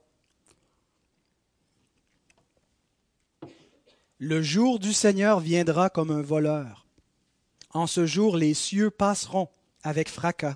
[4.19, 6.85] Le jour du Seigneur viendra comme un voleur.
[7.71, 9.49] En ce jour, les cieux passeront
[9.83, 10.55] avec fracas.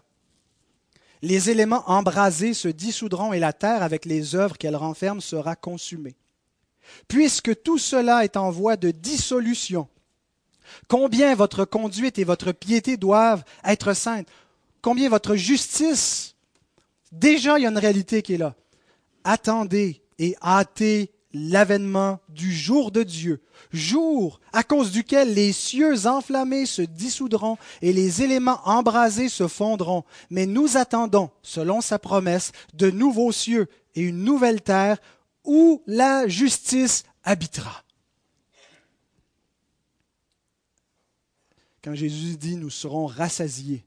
[1.21, 6.15] Les éléments embrasés se dissoudront et la terre, avec les œuvres qu'elle renferme, sera consumée.
[7.07, 9.89] Puisque tout cela est en voie de dissolution,
[10.87, 14.29] combien votre conduite et votre piété doivent être saintes
[14.81, 16.35] combien votre justice,
[17.11, 18.55] déjà il y a une réalité qui est là.
[19.23, 26.65] Attendez et hâtez l'avènement du jour de Dieu, jour à cause duquel les cieux enflammés
[26.65, 30.03] se dissoudront et les éléments embrasés se fondront.
[30.29, 34.97] Mais nous attendons, selon sa promesse, de nouveaux cieux et une nouvelle terre
[35.43, 37.83] où la justice habitera.
[41.83, 43.85] Quand Jésus dit nous serons rassasiés,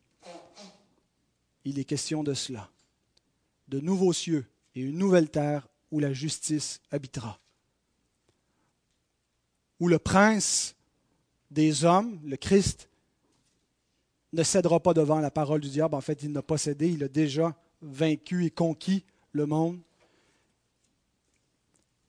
[1.64, 2.70] il est question de cela,
[3.68, 7.38] de nouveaux cieux et une nouvelle terre où la justice habitera,
[9.80, 10.74] où le prince
[11.50, 12.88] des hommes, le Christ,
[14.32, 15.94] ne cédera pas devant la parole du diable.
[15.94, 19.78] En fait, il n'a pas cédé, il a déjà vaincu et conquis le monde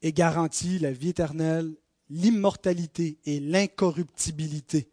[0.02, 1.76] et garantit la vie éternelle,
[2.10, 4.90] l'immortalité et l'incorruptibilité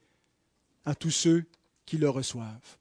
[0.85, 1.45] à tous ceux
[1.85, 2.79] qui le reçoivent.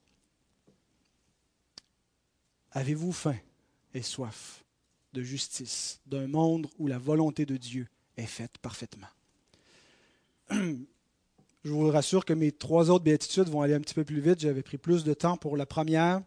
[2.72, 3.36] Avez-vous faim
[3.94, 4.64] et soif
[5.12, 9.08] de justice, d'un monde où la volonté de Dieu est faite parfaitement?
[10.50, 14.40] Je vous rassure que mes trois autres béatitudes vont aller un petit peu plus vite.
[14.40, 16.22] J'avais pris plus de temps pour la première.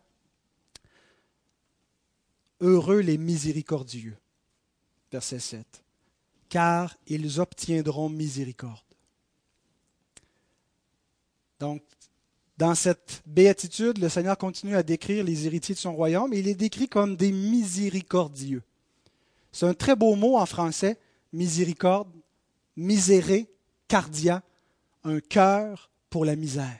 [2.59, 4.15] Heureux les miséricordieux.
[5.11, 5.83] Verset 7.
[6.49, 8.79] Car ils obtiendront miséricorde.
[11.59, 11.81] Donc,
[12.57, 16.47] dans cette béatitude, le Seigneur continue à décrire les héritiers de son royaume et il
[16.47, 18.61] est décrit comme des miséricordieux.
[19.51, 20.99] C'est un très beau mot en français,
[21.31, 22.09] miséricorde,
[22.75, 23.47] miséré,
[23.87, 24.43] cardia,
[25.03, 26.79] un cœur pour la misère.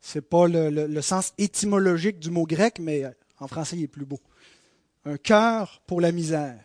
[0.00, 3.04] Ce n'est pas le, le, sens étymologique du mot grec, mais
[3.38, 4.20] en français, il est plus beau.
[5.04, 6.58] Un cœur pour la misère.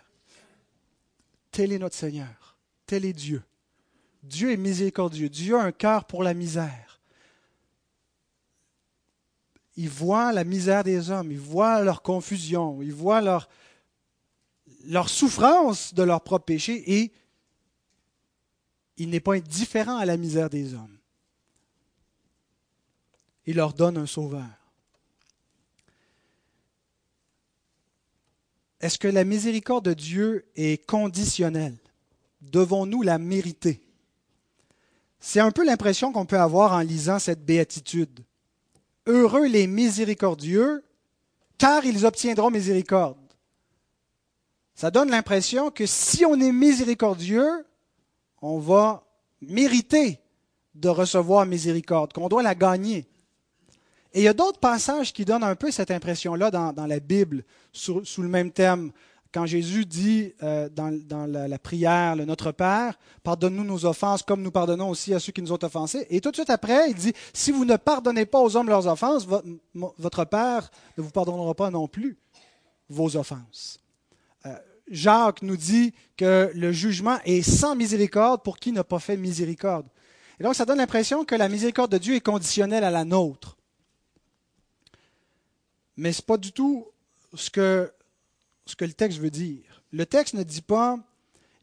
[1.52, 2.58] Tel est notre Seigneur.
[2.86, 3.44] Tel est Dieu.
[4.24, 5.30] Dieu est miséricordieux.
[5.30, 6.93] Dieu a un cœur pour la misère
[9.76, 13.50] ils voient la misère des hommes, ils voient leur confusion, ils voient leur,
[14.86, 17.12] leur souffrance de leur propre péché et
[18.98, 20.98] il n'est pas indifférent à la misère des hommes.
[23.46, 24.46] Il leur donne un sauveur.
[28.80, 31.78] Est-ce que la miséricorde de Dieu est conditionnelle?
[32.42, 33.82] Devons-nous la mériter?
[35.20, 38.24] C'est un peu l'impression qu'on peut avoir en lisant cette béatitude.
[39.06, 40.84] Heureux les miséricordieux,
[41.58, 43.18] car ils obtiendront miséricorde.
[44.76, 47.66] Ça donne l'impression que si on est miséricordieux,
[48.42, 49.06] on va
[49.42, 50.20] mériter
[50.76, 53.08] de recevoir miséricorde, qu'on doit la gagner.
[54.14, 57.44] Et il y a d'autres passages qui donnent un peu cette impression-là dans, la Bible,
[57.72, 58.92] sous, le même thème
[59.34, 64.52] quand Jésus dit euh, dans, la, prière, le Notre Père, pardonne-nous nos offenses comme nous
[64.52, 66.06] pardonnons aussi à ceux qui nous ont offensés.
[66.12, 68.86] Et tout de suite après, il dit, si vous ne pardonnez pas aux hommes leurs
[68.86, 69.28] offenses,
[69.74, 72.18] votre Père ne vous pardonnera pas non plus
[72.90, 73.80] vos offenses.
[74.46, 74.56] Euh,
[74.88, 79.88] Jacques nous dit que le jugement est sans miséricorde pour qui n'a pas fait miséricorde.
[80.40, 83.58] Et donc, ça donne l'impression que la miséricorde de Dieu est conditionnelle à la nôtre.
[85.98, 86.86] Mais ce n'est pas du tout
[87.34, 87.92] ce que
[88.66, 89.84] ce que le texte veut dire.
[89.92, 90.98] Le texte ne dit pas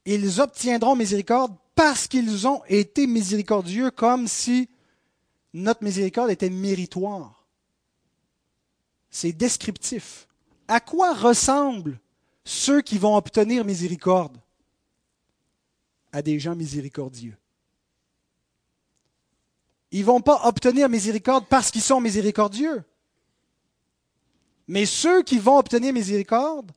[0.04, 4.68] ils obtiendront miséricorde parce qu'ils ont été miséricordieux, comme si
[5.52, 7.46] notre miséricorde était méritoire.
[9.10, 10.26] C'est descriptif.
[10.68, 11.98] À quoi ressemblent
[12.44, 14.36] ceux qui vont obtenir miséricorde?
[16.12, 17.36] À des gens miséricordieux.
[19.92, 22.84] Ils ne vont pas obtenir miséricorde parce qu'ils sont miséricordieux.
[24.68, 26.70] Mais ceux qui vont obtenir miséricorde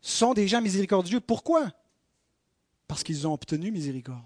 [0.00, 1.20] sont des gens miséricordieux.
[1.20, 1.70] Pourquoi?
[2.88, 4.18] Parce qu'ils ont obtenu miséricorde.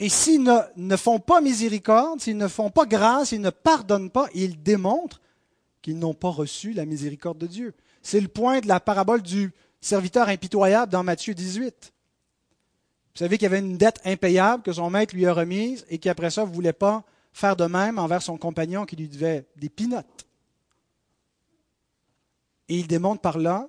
[0.00, 4.28] Et s'ils ne, font pas miséricorde, s'ils ne font pas grâce, s'ils ne pardonnent pas,
[4.34, 5.20] ils démontrent
[5.82, 7.74] qu'ils n'ont pas reçu la miséricorde de Dieu.
[8.02, 11.92] C'est le point de la parabole du serviteur impitoyable dans Matthieu 18.
[13.14, 15.98] Vous savez qu'il y avait une dette impayable que son maître lui a remise et
[15.98, 19.68] qu'après ça, ne voulait pas faire de même envers son compagnon qui lui devait des
[19.68, 20.26] pinottes.
[22.68, 23.68] Et il démontre par là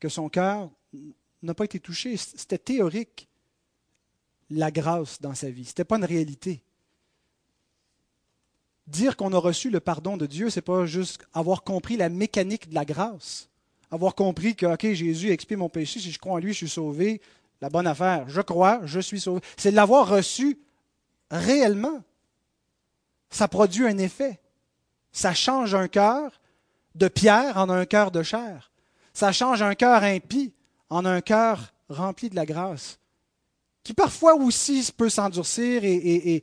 [0.00, 0.70] que son cœur
[1.42, 2.16] n'a pas été touché.
[2.16, 3.28] C'était théorique,
[4.50, 5.64] la grâce dans sa vie.
[5.64, 6.62] Ce n'était pas une réalité.
[8.86, 12.08] Dire qu'on a reçu le pardon de Dieu, ce n'est pas juste avoir compris la
[12.08, 13.48] mécanique de la grâce.
[13.90, 16.68] Avoir compris que, OK, Jésus expie mon péché, si je crois en lui, je suis
[16.68, 17.20] sauvé,
[17.60, 18.28] la bonne affaire.
[18.28, 19.40] Je crois, je suis sauvé.
[19.56, 20.58] C'est l'avoir reçu
[21.30, 22.02] réellement.
[23.30, 24.40] Ça produit un effet.
[25.12, 26.40] Ça change un cœur
[26.94, 28.67] de pierre en un cœur de chair.
[29.18, 30.52] Ça change un cœur impie
[30.90, 33.00] en un cœur rempli de la grâce,
[33.82, 36.40] qui parfois aussi peut s'endurcir et,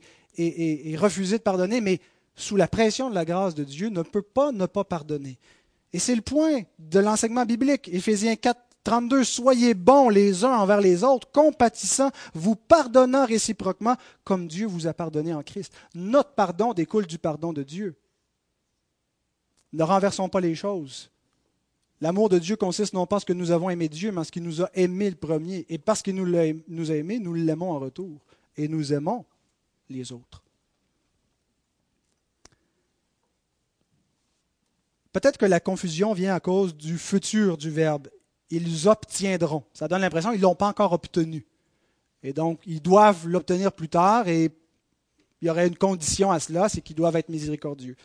[0.98, 2.00] refuser de pardonner, mais
[2.34, 5.38] sous la pression de la grâce de Dieu, ne peut pas ne pas pardonner.
[5.94, 7.88] Et c'est le point de l'enseignement biblique.
[7.88, 14.48] Éphésiens 4, 32, Soyez bons les uns envers les autres, compatissants, vous pardonnant réciproquement, comme
[14.48, 15.72] Dieu vous a pardonné en Christ.
[15.94, 17.96] Notre pardon découle du pardon de Dieu.
[19.72, 21.10] Ne renversons pas les choses.
[22.00, 24.24] L'amour de Dieu consiste non pas en ce que nous avons aimé Dieu, mais en
[24.24, 25.64] ce qu'il nous a aimé le premier.
[25.68, 26.26] Et parce qu'il nous,
[26.68, 28.20] nous a aimés, nous l'aimons en retour.
[28.56, 29.24] Et nous aimons
[29.88, 30.42] les autres.
[35.12, 38.08] Peut-être que la confusion vient à cause du futur du verbe
[38.50, 39.64] ils obtiendront.
[39.72, 41.44] Ça donne l'impression qu'ils ne l'ont pas encore obtenu.
[42.22, 44.50] Et donc, ils doivent l'obtenir plus tard et
[45.40, 47.96] il y aurait une condition à cela, c'est qu'ils doivent être miséricordieux.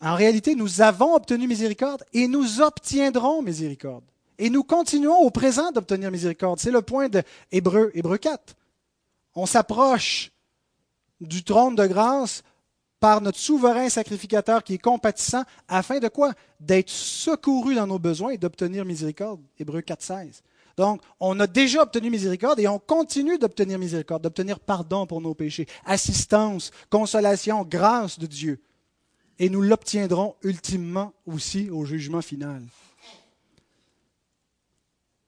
[0.00, 4.04] En réalité, nous avons obtenu miséricorde et nous obtiendrons miséricorde.
[4.38, 6.58] Et nous continuons au présent d'obtenir miséricorde.
[6.58, 8.56] C'est le point de Hébreu, Hébreu 4.
[9.34, 10.32] On s'approche
[11.20, 12.42] du trône de grâce
[12.98, 16.32] par notre souverain sacrificateur qui est compatissant, afin de quoi?
[16.58, 19.40] D'être secouru dans nos besoins et d'obtenir miséricorde.
[19.58, 20.40] Hébreu 4.16.
[20.76, 25.34] Donc, on a déjà obtenu miséricorde et on continue d'obtenir miséricorde, d'obtenir pardon pour nos
[25.34, 28.60] péchés, assistance, consolation, grâce de Dieu.
[29.40, 32.62] Et nous l'obtiendrons ultimement aussi au jugement final.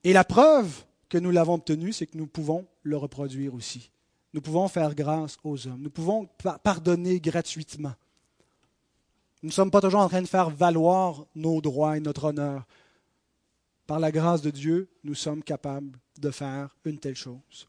[0.03, 3.89] Et la preuve que nous l'avons obtenu, c'est que nous pouvons le reproduire aussi.
[4.33, 5.81] Nous pouvons faire grâce aux hommes.
[5.81, 6.29] Nous pouvons
[6.63, 7.93] pardonner gratuitement.
[9.41, 12.65] Nous ne sommes pas toujours en train de faire valoir nos droits et notre honneur.
[13.87, 17.67] Par la grâce de Dieu, nous sommes capables de faire une telle chose.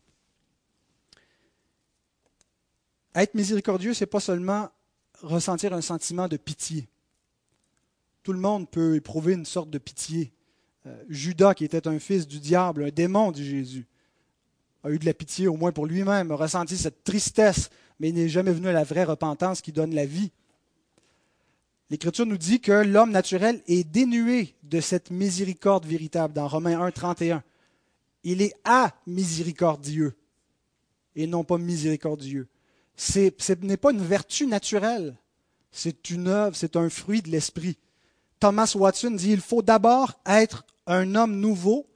[3.14, 4.68] Être miséricordieux, ce n'est pas seulement
[5.24, 6.88] ressentir un sentiment de pitié.
[8.22, 10.32] Tout le monde peut éprouver une sorte de pitié.
[10.86, 13.86] Euh, Judas, qui était un fils du diable, un démon, dit Jésus,
[14.82, 18.14] a eu de la pitié au moins pour lui-même, a ressenti cette tristesse, mais il
[18.14, 20.30] n'est jamais venu à la vraie repentance qui donne la vie.
[21.90, 26.90] L'Écriture nous dit que l'homme naturel est dénué de cette miséricorde véritable dans Romains 1,
[26.90, 27.42] 31.
[28.24, 30.14] Il est à miséricordieux
[31.14, 32.48] et non pas miséricordieux.
[32.96, 35.16] Ce n'est pas une vertu naturelle,
[35.70, 37.78] c'est une œuvre, c'est un fruit de l'esprit.
[38.40, 41.86] Thomas Watson dit il faut d'abord être un homme nouveau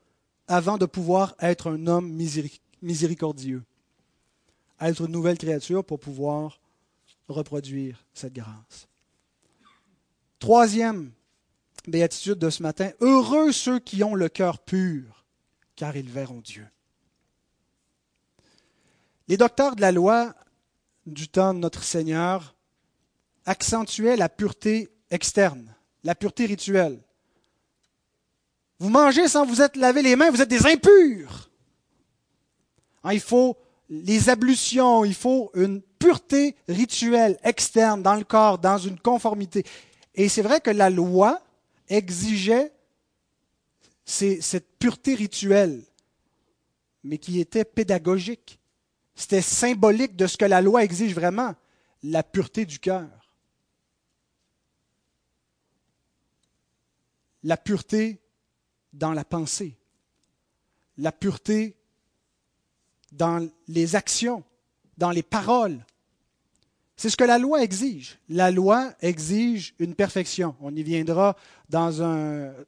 [0.47, 2.11] avant de pouvoir être un homme
[2.81, 3.63] miséricordieux
[4.81, 6.59] être une nouvelle créature pour pouvoir
[7.27, 8.87] reproduire cette grâce.
[10.39, 11.11] Troisième
[11.87, 15.25] béatitude de ce matin, heureux ceux qui ont le cœur pur,
[15.75, 16.67] car ils verront Dieu.
[19.27, 20.33] Les docteurs de la loi
[21.13, 22.55] du temps de notre Seigneur
[23.45, 26.99] accentuaient la pureté externe, la pureté rituelle.
[28.79, 31.49] Vous mangez sans vous être lavé les mains, vous êtes des impurs.
[33.03, 33.57] Hein, il faut
[33.89, 39.65] les ablutions, il faut une pureté rituelle externe dans le corps, dans une conformité.
[40.15, 41.41] Et c'est vrai que la loi
[41.87, 42.71] exigeait
[44.05, 45.83] cette pureté rituelle,
[47.03, 48.58] mais qui était pédagogique.
[49.19, 51.53] C'était symbolique de ce que la loi exige vraiment,
[52.03, 53.07] la pureté du cœur.
[57.43, 58.19] la pureté
[58.93, 59.77] dans la pensée,
[60.97, 61.75] la pureté
[63.11, 64.43] dans les actions,
[64.97, 65.85] dans les paroles.
[66.97, 68.19] C'est ce que la loi exige.
[68.27, 70.55] La loi exige une perfection.
[70.59, 71.37] On y viendra
[71.69, 71.91] dans,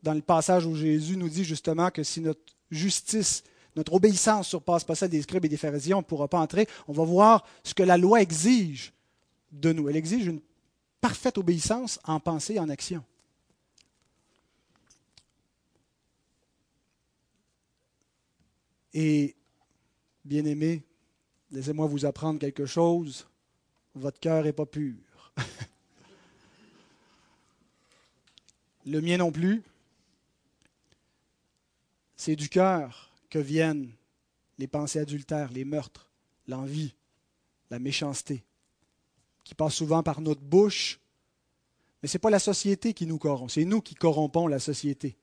[0.02, 2.40] dans le passage où Jésus nous dit justement que si notre
[2.70, 3.44] justice,
[3.76, 6.68] notre obéissance surpasse pas celle des scribes et des pharisiens, on ne pourra pas entrer.
[6.88, 8.94] On va voir ce que la loi exige
[9.52, 9.88] de nous.
[9.90, 10.42] Elle exige une
[11.00, 13.04] parfaite obéissance en pensée et en action.
[18.94, 19.38] Et,
[20.26, 20.84] bien aimé,
[21.52, 23.26] laissez-moi vous apprendre quelque chose.
[23.96, 24.98] Votre cœur n'est pas pur.
[28.86, 29.64] Le mien non plus.
[32.18, 33.90] C'est du cœur que viennent
[34.60, 36.12] les pensées adultères, les meurtres,
[36.48, 36.94] l'envie,
[37.72, 38.44] la méchanceté,
[39.44, 41.00] qui passent souvent par notre bouche.
[42.04, 45.18] Mais ce n'est pas la société qui nous corrompt, c'est nous qui corrompons la société.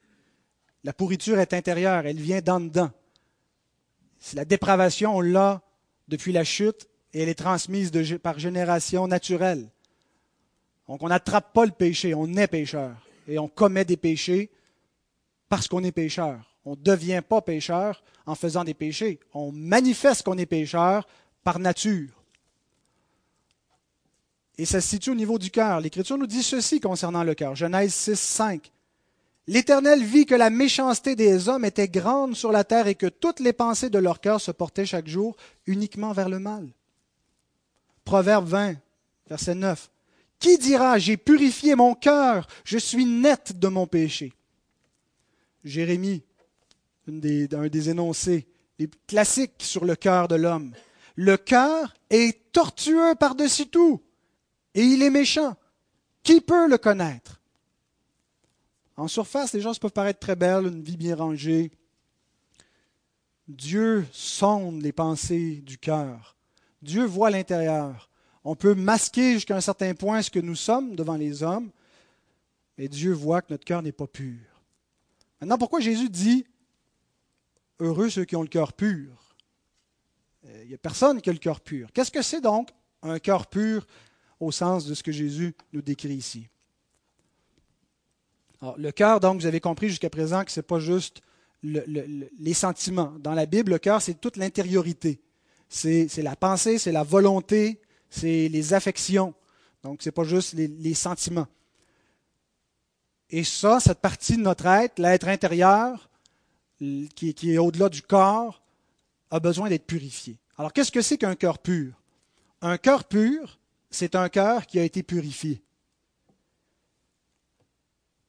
[0.82, 2.90] La pourriture est intérieure, elle vient d'en dedans.
[4.18, 5.62] Si la dépravation, on l'a
[6.09, 7.92] depuis la chute et elle est transmise
[8.22, 9.68] par génération naturelle.
[10.88, 12.96] Donc on n'attrape pas le péché, on est pécheur
[13.26, 14.50] et on commet des péchés
[15.48, 16.47] parce qu'on est pécheur.
[16.68, 19.20] On ne devient pas pécheur en faisant des péchés.
[19.32, 21.08] On manifeste qu'on est pécheur
[21.42, 22.10] par nature.
[24.58, 25.80] Et ça se situe au niveau du cœur.
[25.80, 27.54] L'Écriture nous dit ceci concernant le cœur.
[27.54, 28.70] Genèse 6, 5.
[29.46, 33.40] L'Éternel vit que la méchanceté des hommes était grande sur la terre et que toutes
[33.40, 36.68] les pensées de leur cœur se portaient chaque jour uniquement vers le mal.
[38.04, 38.74] Proverbe 20,
[39.26, 39.90] verset 9.
[40.38, 44.34] Qui dira, j'ai purifié mon cœur, je suis net de mon péché?
[45.64, 46.22] Jérémie,
[47.09, 48.46] des, un des énoncés,
[49.06, 50.72] classiques sur le cœur de l'homme.
[51.16, 54.00] Le cœur est tortueux par-dessus tout,
[54.74, 55.56] et il est méchant.
[56.22, 57.40] Qui peut le connaître?
[58.96, 61.70] En surface, les choses peuvent paraître très belles, une vie bien rangée.
[63.46, 66.36] Dieu sonde les pensées du cœur.
[66.82, 68.11] Dieu voit l'intérieur.
[68.44, 71.70] On peut masquer jusqu'à un certain point ce que nous sommes devant les hommes,
[72.76, 74.38] mais Dieu voit que notre cœur n'est pas pur.
[75.40, 76.44] Maintenant, pourquoi Jésus dit
[77.81, 79.12] Heureux ceux qui ont le cœur pur
[80.47, 81.91] euh, Il n'y a personne qui a le cœur pur.
[81.93, 82.70] Qu'est-ce que c'est donc
[83.03, 83.87] un cœur pur
[84.41, 86.49] au sens de ce que Jésus nous décrit ici?
[88.76, 91.22] Le cœur, donc, vous avez compris jusqu'à présent que ce n'est pas juste
[91.62, 93.14] les sentiments.
[93.20, 95.20] Dans la Bible, le cœur, c'est toute l'intériorité.
[95.68, 99.35] C'est la pensée, c'est la volonté, c'est les affections.
[99.83, 101.47] Donc, ce n'est pas juste les, sentiments.
[103.31, 106.09] Et ça, cette partie de notre être, l'être intérieur,
[106.79, 108.62] qui, est au-delà du corps,
[109.31, 110.39] a besoin d'être purifié.
[110.57, 111.93] Alors, qu'est-ce que c'est qu'un cœur pur?
[112.62, 113.59] Un cœur pur,
[113.91, 115.62] c'est un cœur qui a été purifié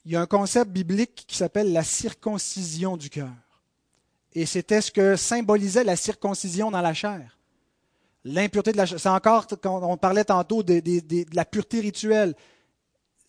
[0.10, 3.30] il y a un concept biblique qui s'appelle la circoncision du cœur.
[4.34, 7.38] Et c'était ce que symbolisait la circoncision dans la chair.
[8.24, 9.00] L'impureté de la chair.
[9.00, 10.82] C'est encore, quand on parlait tantôt de,
[11.36, 12.36] la pureté rituelle,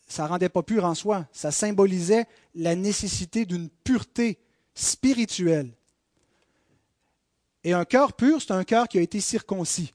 [0.09, 1.27] ça ne rendait pas pur en soi.
[1.33, 4.39] Ça symbolisait la nécessité d'une pureté
[4.75, 5.71] spirituelle.
[7.63, 9.93] Et un cœur pur, c'est un cœur qui a été circoncis.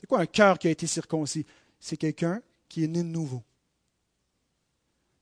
[0.00, 1.46] C'est quoi un cœur qui a été circoncis?
[1.78, 3.42] C'est quelqu'un qui est né de nouveau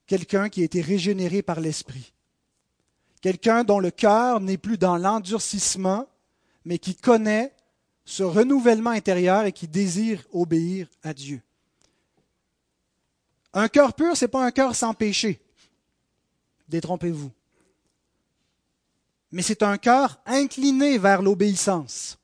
[0.06, 2.12] quelqu'un qui a été régénéré par l'Esprit.
[3.20, 6.08] Quelqu'un dont le cœur n'est plus dans l'endurcissement,
[6.64, 7.52] mais qui connaît
[8.04, 11.42] ce renouvellement intérieur et qui désire obéir à Dieu.
[13.52, 15.40] Un cœur pur, ce n'est pas un cœur sans péché.
[16.68, 17.32] Détrompez-vous.
[19.32, 22.18] Mais c'est un cœur incliné vers l'obéissance.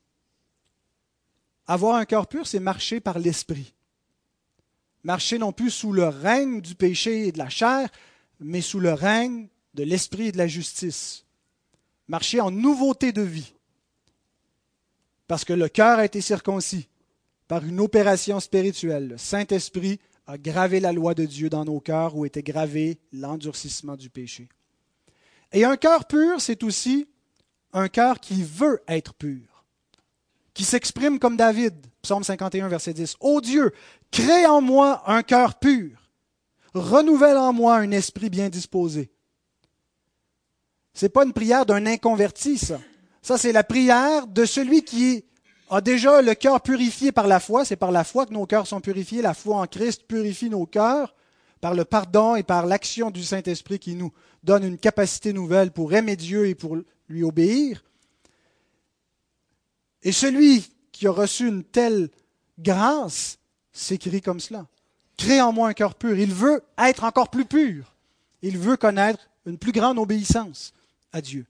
[1.67, 3.73] Avoir un cœur pur, c'est marcher par l'esprit
[5.03, 7.89] marcher non plus sous le règne du péché et de la chair,
[8.39, 11.25] mais sous le règne de l'esprit et de la justice.
[12.07, 13.53] Marcher en nouveauté de vie.
[15.27, 16.87] Parce que le cœur a été circoncis
[17.47, 19.09] par une opération spirituelle.
[19.09, 23.95] Le Saint-Esprit a gravé la loi de Dieu dans nos cœurs où était gravé l'endurcissement
[23.95, 24.47] du péché.
[25.53, 27.07] Et un cœur pur, c'est aussi
[27.71, 29.65] un cœur qui veut être pur,
[30.53, 33.15] qui s'exprime comme David, psaume 51, verset 10.
[33.19, 33.71] Ô Dieu,
[34.13, 35.97] Crée en moi un cœur pur.
[36.75, 39.11] Renouvelle en moi un esprit bien disposé.
[40.93, 42.79] Ce n'est pas une prière d'un inconverti, ça.
[43.23, 45.25] Ça, c'est la prière de celui qui
[45.71, 47.65] a déjà le cœur purifié par la foi.
[47.65, 49.23] C'est par la foi que nos cœurs sont purifiés.
[49.23, 51.15] La foi en Christ purifie nos cœurs
[51.59, 54.11] par le pardon et par l'action du Saint-Esprit qui nous
[54.43, 56.77] donne une capacité nouvelle pour aimer Dieu et pour
[57.07, 57.83] lui obéir.
[60.03, 62.09] Et celui qui a reçu une telle
[62.59, 63.39] grâce
[63.71, 64.67] s'écrit comme cela.
[65.17, 66.17] Crée en moi un cœur pur.
[66.17, 67.95] Il veut être encore plus pur.
[68.41, 70.73] Il veut connaître une plus grande obéissance
[71.11, 71.45] à Dieu.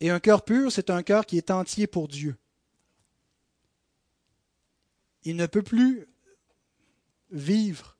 [0.00, 2.36] Et un cœur pur, c'est un cœur qui est entier pour Dieu.
[5.24, 6.06] Il ne peut plus
[7.30, 7.95] vivre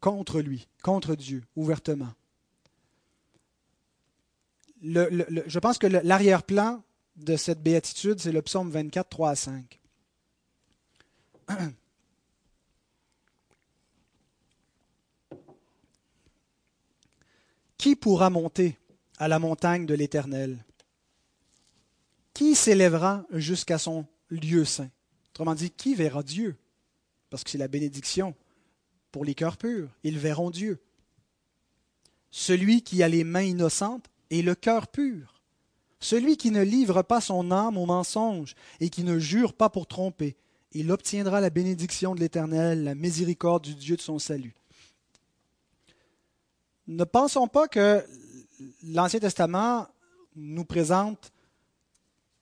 [0.00, 2.12] contre lui, contre Dieu, ouvertement.
[4.82, 6.82] je pense que l'arrière-plan
[7.16, 9.80] de cette béatitude, c'est le psaume 24, 3 à 5.
[17.76, 18.78] Qui pourra monter
[19.18, 20.64] à la montagne de l'Éternel?
[22.34, 24.90] Qui s'élèvera jusqu'à son lieu saint?
[25.30, 26.56] Autrement dit, qui verra Dieu?
[27.30, 28.34] Parce que c'est la bénédiction
[29.18, 29.88] pour les cœurs purs.
[30.04, 30.78] Ils verront Dieu.
[32.30, 35.42] Celui qui a les mains innocentes et le cœur pur.
[35.98, 39.88] Celui qui ne livre pas son âme au mensonge et qui ne jure pas pour
[39.88, 40.36] tromper.
[40.70, 44.54] Il obtiendra la bénédiction de l'Éternel, la miséricorde du Dieu de son salut.
[46.86, 48.06] Ne pensons pas que
[48.84, 49.88] l'Ancien Testament
[50.36, 51.32] nous présente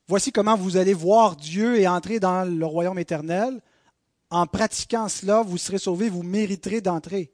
[0.09, 3.63] voici comment vous allez voir Dieu et entrer dans le royaume éternel.
[4.31, 7.33] En pratiquant cela, vous serez sauvés, vous mériterez d'entrer.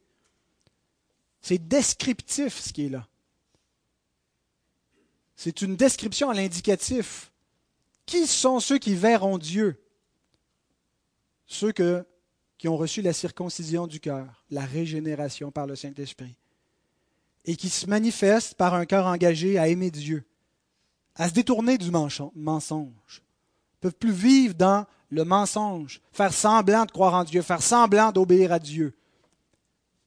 [1.41, 3.09] C'est descriptif ce qui est là.
[5.37, 7.33] C'est une description à l'indicatif.
[8.07, 9.83] Qui sont ceux qui verront Dieu?
[11.47, 16.37] Ceux qui ont reçu la circoncision du cœur, la régénération par le Saint-Esprit
[17.45, 20.25] et qui se manifeste par un cœur engagé à aimer Dieu,
[21.15, 23.23] à se détourner du mensonge,
[23.83, 28.53] peuvent plus vivre dans le mensonge, faire semblant de croire en Dieu, faire semblant d'obéir
[28.53, 28.95] à Dieu.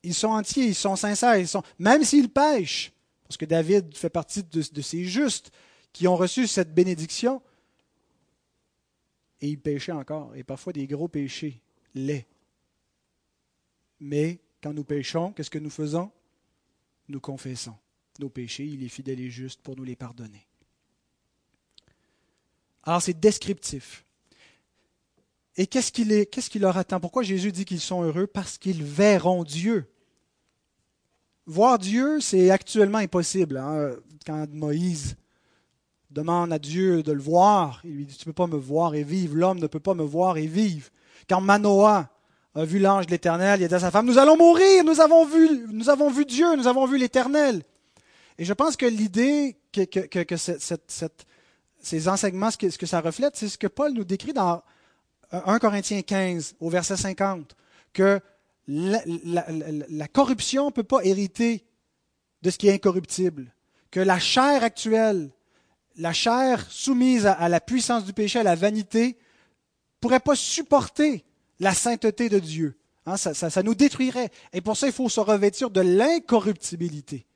[0.02, 2.92] Ils sont entiers, ils sont sincères, ils sont, même s'ils pêchent,
[3.28, 5.52] parce que David fait partie de, ces justes
[5.94, 7.42] qui ont reçu cette bénédiction,
[9.42, 11.62] et ils péchaient encore, et parfois des gros péchés,
[11.94, 12.26] laids.
[14.00, 16.12] Mais quand nous péchons, qu'est-ce que nous faisons?
[17.08, 17.76] Nous confessons
[18.20, 20.48] nos péchés, il est fidèle et juste pour nous les pardonner.
[22.86, 24.06] Alors c'est descriptif.
[25.58, 27.00] Et qu'est-ce qui leur attend?
[27.00, 28.28] Pourquoi Jésus dit qu'ils sont heureux?
[28.28, 29.86] Parce qu'ils verront Dieu.
[31.46, 33.58] Voir Dieu, c'est actuellement impossible.
[33.58, 33.96] Hein.
[34.26, 35.16] Quand Moïse
[36.10, 38.96] demande à Dieu de le voir, il lui dit, tu ne peux pas me voir
[38.96, 39.36] et vivre.
[39.36, 40.90] L'homme ne peut pas me voir et vivre.
[41.30, 42.10] Quand Manoah
[42.54, 45.00] a vu l'ange de l'Éternel, il a dit à sa femme, nous allons mourir, nous
[45.02, 47.64] avons vu, nous avons vu Dieu, nous avons vu l'Éternel.
[48.38, 50.36] Et je pense que l'idée que, que,
[51.86, 54.64] ces enseignements, ce que, ça reflète, c'est ce que Paul nous décrit dans
[55.32, 57.56] 1 Corinthiens 15, au verset 50,
[57.94, 58.20] que
[58.68, 61.64] la, corruption ne peut pas hériter
[62.42, 63.54] de ce qui est incorruptible,
[63.92, 65.30] que la chair actuelle,
[65.98, 69.20] la chair soumise à, la puissance du péché, à la vanité,
[70.02, 71.24] pourrait pas supporter
[71.60, 72.80] la sainteté de Dieu.
[73.06, 74.32] Hein, ça, nous détruirait.
[74.54, 77.28] Et pour ça, il faut se revêtir de l'incorruptibilité.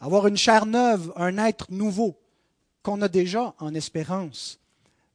[0.00, 2.18] Avoir une chair neuve, un être nouveau,
[2.86, 4.60] qu'on a déjà en espérance,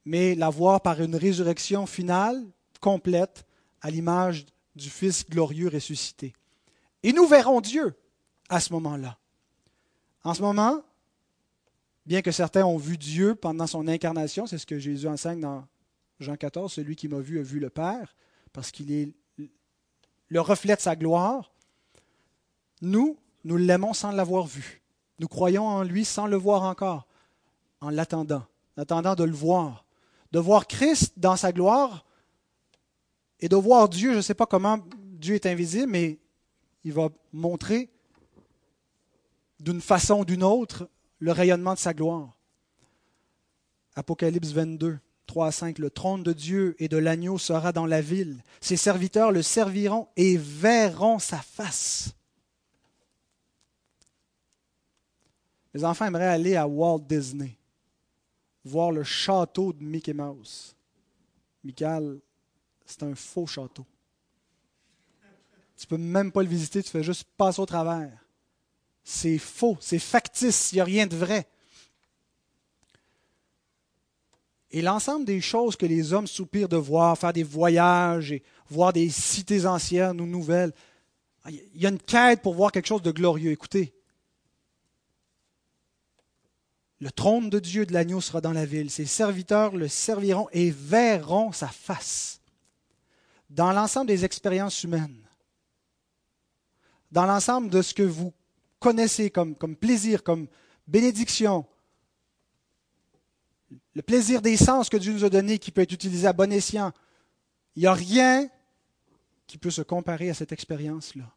[0.04, 2.44] mais l'avoir par une résurrection finale,
[2.82, 3.46] complète,
[3.80, 4.46] à l'image
[4.76, 6.34] du Fils glorieux ressuscité.
[7.02, 7.96] Et nous verrons Dieu
[8.50, 9.18] à ce moment-là.
[10.26, 10.82] En ce moment,
[12.06, 15.66] bien que certains ont vu Dieu pendant son incarnation, c'est ce que Jésus enseigne dans
[16.20, 18.18] Jean 14, celui qui m'a vu a vu le Père,
[18.52, 19.14] parce qu'il est
[20.28, 21.54] le reflet de sa gloire.
[22.82, 24.82] Nous, nous l'aimons sans l'avoir vu.
[25.20, 27.08] Nous croyons en lui sans le voir encore,
[27.82, 28.44] en l'attendant,
[28.78, 29.86] en attendant de le voir.
[30.32, 32.06] De voir Christ dans sa gloire
[33.40, 36.20] et de voir Dieu, je ne sais pas comment Dieu est invisible, mais
[36.84, 37.90] il va montrer
[39.60, 42.38] d'une façon ou d'une autre le rayonnement de sa gloire.
[43.96, 45.00] Apocalypse 22.
[45.32, 48.44] 3 5, le trône de Dieu et de l'agneau sera dans la ville.
[48.60, 52.14] Ses serviteurs le serviront et verront sa face.
[55.74, 57.58] Les enfants aimeraient aller à Walt Disney,
[58.64, 60.76] voir le château de Mickey Mouse.
[61.64, 62.20] Michael,
[62.86, 63.86] c'est un faux château.
[65.78, 68.12] Tu peux même pas le visiter, tu fais juste passer au travers.
[69.04, 71.48] C'est faux, c'est factice, il n'y a rien de vrai.
[74.70, 78.94] Et l'ensemble des choses que les hommes soupirent de voir, faire des voyages et voir
[78.94, 80.72] des cités anciennes ou nouvelles,
[81.50, 83.52] il y a une quête pour voir quelque chose de glorieux.
[83.52, 83.94] Écoutez,
[87.02, 88.92] le trône de Dieu de l'agneau sera dans la ville.
[88.92, 92.40] Ses serviteurs le serviront et verront sa face.
[93.50, 95.28] Dans l'ensemble des expériences humaines,
[97.12, 98.34] dans l'ensemble de ce que vous
[98.80, 100.48] connaissez comme, plaisir, comme
[100.88, 101.66] bénédiction,
[103.96, 106.54] le plaisir des sens que Dieu nous a donné qui peut être utilisé à bon
[106.54, 106.94] escient.
[107.76, 108.48] Il n'y a rien
[109.48, 111.36] qui peut se comparer à cette expérience-là.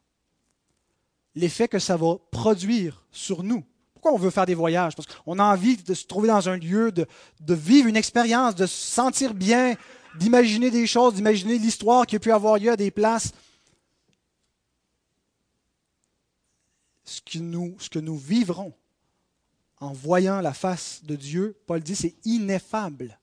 [1.33, 3.65] l'effet que ça va produire sur nous.
[4.05, 4.95] Pourquoi on veut faire des voyages?
[4.95, 7.07] Parce qu'on a envie de se trouver dans un lieu, de,
[7.55, 9.73] vivre une expérience, de se sentir bien,
[10.19, 13.31] d'imaginer des choses, d'imaginer l'histoire qui a pu avoir lieu à des places.
[17.03, 18.73] Ce que nous, ce que nous vivrons
[19.79, 23.19] en voyant la face de Dieu, Paul dit, c'est ineffable.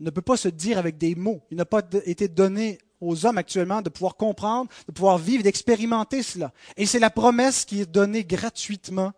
[0.00, 1.42] Il ne peut pas se dire avec des mots.
[1.50, 6.22] Il n'a pas été donné aux hommes actuellement de pouvoir comprendre, de pouvoir vivre, d'expérimenter
[6.22, 6.54] cela.
[6.78, 9.12] Et c'est la promesse qui est donnée gratuitement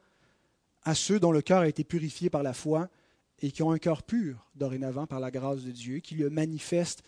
[0.83, 2.89] à ceux dont le cœur a été purifié par la foi
[3.41, 7.03] et qui ont un cœur pur dorénavant par la grâce de Dieu, qui le manifeste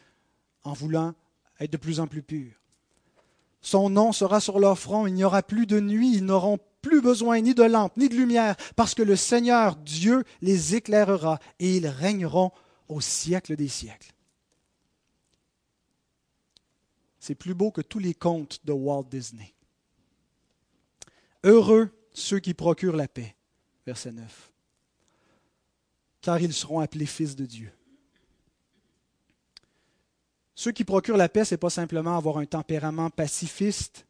[0.64, 1.14] en voulant
[1.61, 2.53] être de plus en plus pur.
[3.61, 7.01] Son nom sera sur leur front, il n'y aura plus de nuit, ils n'auront plus
[7.01, 11.77] besoin ni de lampe, ni de lumière, parce que le Seigneur Dieu les éclairera et
[11.77, 12.51] ils régneront
[12.89, 14.12] au siècle des siècles.
[17.20, 19.55] C'est plus beau que tous les contes de Walt Disney.
[21.45, 23.37] Heureux ceux qui procurent la paix.
[23.87, 24.53] Verset 9
[26.22, 27.70] car ils seront appelés fils de Dieu.
[30.55, 34.07] Ceux qui procurent la paix, ce n'est pas simplement avoir un tempérament pacifiste,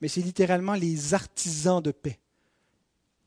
[0.00, 2.20] mais c'est littéralement les artisans de paix.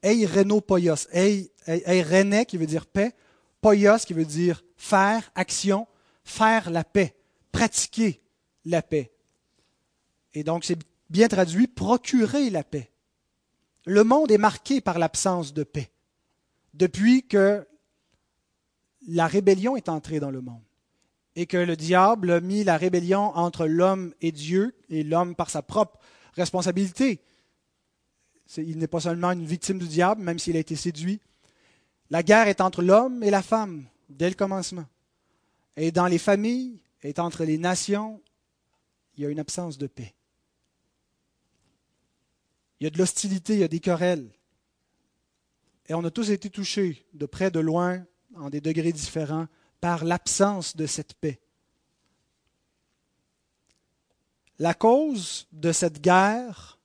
[0.01, 3.13] Ei reno poios, ei, rene qui veut dire paix,
[3.59, 5.87] poios qui veut dire faire, action,
[6.23, 7.15] faire la paix,
[7.51, 8.21] pratiquer
[8.63, 9.11] la paix.
[10.33, 12.91] Et donc c'est bien traduit, procurer la paix.
[13.85, 15.91] Le monde est marqué par l'absence de paix.
[16.73, 17.65] Depuis que
[19.07, 20.63] la rébellion est entrée dans le monde
[21.35, 25.49] et que le diable a mis la rébellion entre l'homme et Dieu et l'homme par
[25.49, 25.99] sa propre
[26.33, 27.19] responsabilité.
[28.57, 31.19] Il n'est pas seulement une victime du diable, même s'il a été séduit.
[32.09, 34.85] La guerre est entre l'homme et la femme dès le commencement.
[35.77, 38.19] Et dans les familles, et entre les nations,
[39.15, 40.14] il y a une absence de paix.
[42.79, 44.29] Il y a de l'hostilité, il y a des querelles.
[45.87, 48.05] Et on a tous été touchés, de près, de loin,
[48.35, 49.47] en des degrés différents,
[49.79, 51.39] par l'absence de cette paix.
[54.57, 56.79] La cause de cette guerre,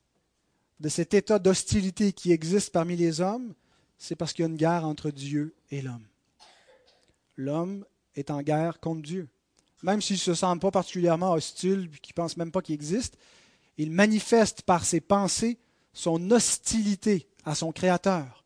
[0.80, 3.54] de cet état d'hostilité qui existe parmi les hommes,
[3.96, 6.06] c'est parce qu'il y a une guerre entre Dieu et l'homme.
[7.36, 7.84] L'homme
[8.16, 9.28] est en guerre contre Dieu.
[9.82, 13.16] Même s'il ne se sent pas particulièrement hostile, qu'il ne pense même pas qu'il existe,
[13.78, 15.58] il manifeste par ses pensées
[15.92, 18.44] son hostilité à son Créateur.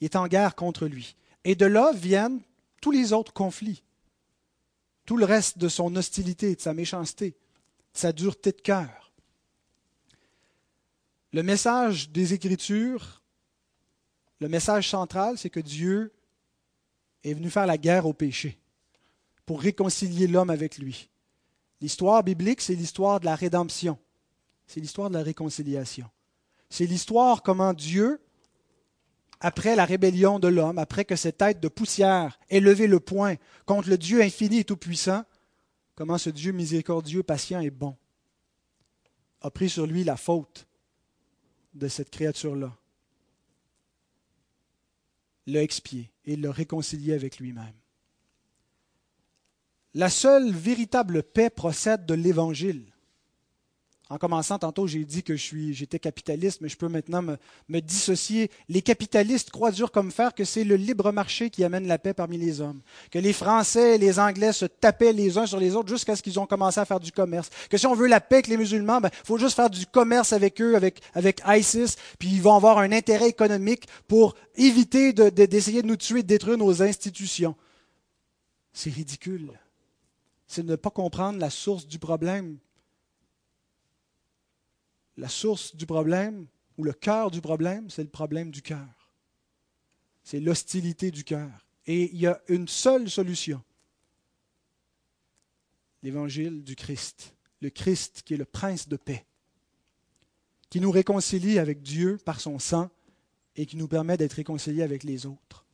[0.00, 1.16] Il est en guerre contre lui.
[1.44, 2.40] Et de là viennent
[2.80, 3.82] tous les autres conflits,
[5.04, 7.30] tout le reste de son hostilité, de sa méchanceté,
[7.94, 9.12] de sa dureté de cœur.
[11.32, 13.22] Le message des Écritures,
[14.40, 16.12] le message central, c'est que Dieu
[17.24, 18.58] est venu faire la guerre au péché
[19.44, 21.08] pour réconcilier l'homme avec lui.
[21.80, 23.98] L'histoire biblique, c'est l'histoire de la rédemption.
[24.66, 26.08] C'est l'histoire de la réconciliation.
[26.68, 28.20] C'est l'histoire comment Dieu
[29.40, 33.34] après la rébellion de l'homme, après que cette tête de poussière ait levé le poing
[33.66, 35.24] contre le Dieu infini et tout-puissant,
[35.94, 37.96] comment ce Dieu miséricordieux, patient et bon
[39.42, 40.66] a pris sur lui la faute
[41.74, 42.76] de cette créature-là,
[45.46, 47.74] l'a expié et l'a réconcilié avec lui-même.
[49.94, 52.92] La seule véritable paix procède de l'Évangile.
[54.08, 57.80] En commençant, tantôt, j'ai dit que je suis, j'étais capitaliste, mais je peux maintenant me,
[57.80, 58.52] dissocier.
[58.68, 62.14] Les capitalistes croient dur comme fer que c'est le libre marché qui amène la paix
[62.14, 62.80] parmi les hommes.
[63.10, 66.22] Que les Français et les Anglais se tapaient les uns sur les autres jusqu'à ce
[66.22, 67.50] qu'ils ont commencé à faire du commerce.
[67.68, 69.86] Que si on veut la paix avec les musulmans, il ben, faut juste faire du
[69.86, 75.12] commerce avec eux, avec, avec ISIS, puis ils vont avoir un intérêt économique pour éviter
[75.12, 77.56] d'essayer de nous tuer, de détruire nos institutions.
[78.72, 79.50] C'est ridicule.
[80.46, 82.58] C'est de ne pas comprendre la source du problème
[85.16, 86.46] la source du problème
[86.76, 89.10] ou le cœur du problème, c'est le problème du cœur.
[90.22, 91.50] C'est l'hostilité du cœur.
[91.86, 93.62] Et il y a une seule solution.
[96.02, 97.34] L'évangile du Christ.
[97.60, 99.24] Le Christ qui est le prince de paix,
[100.68, 102.90] qui nous réconcilie avec Dieu par son sang
[103.56, 105.64] et qui nous permet d'être réconciliés avec les autres.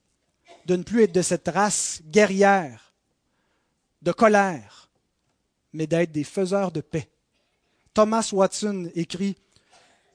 [0.66, 2.94] De ne plus être de cette race guerrière,
[4.02, 4.90] de colère,
[5.72, 7.11] mais d'être des faiseurs de paix
[7.94, 9.36] Thomas Watson écrit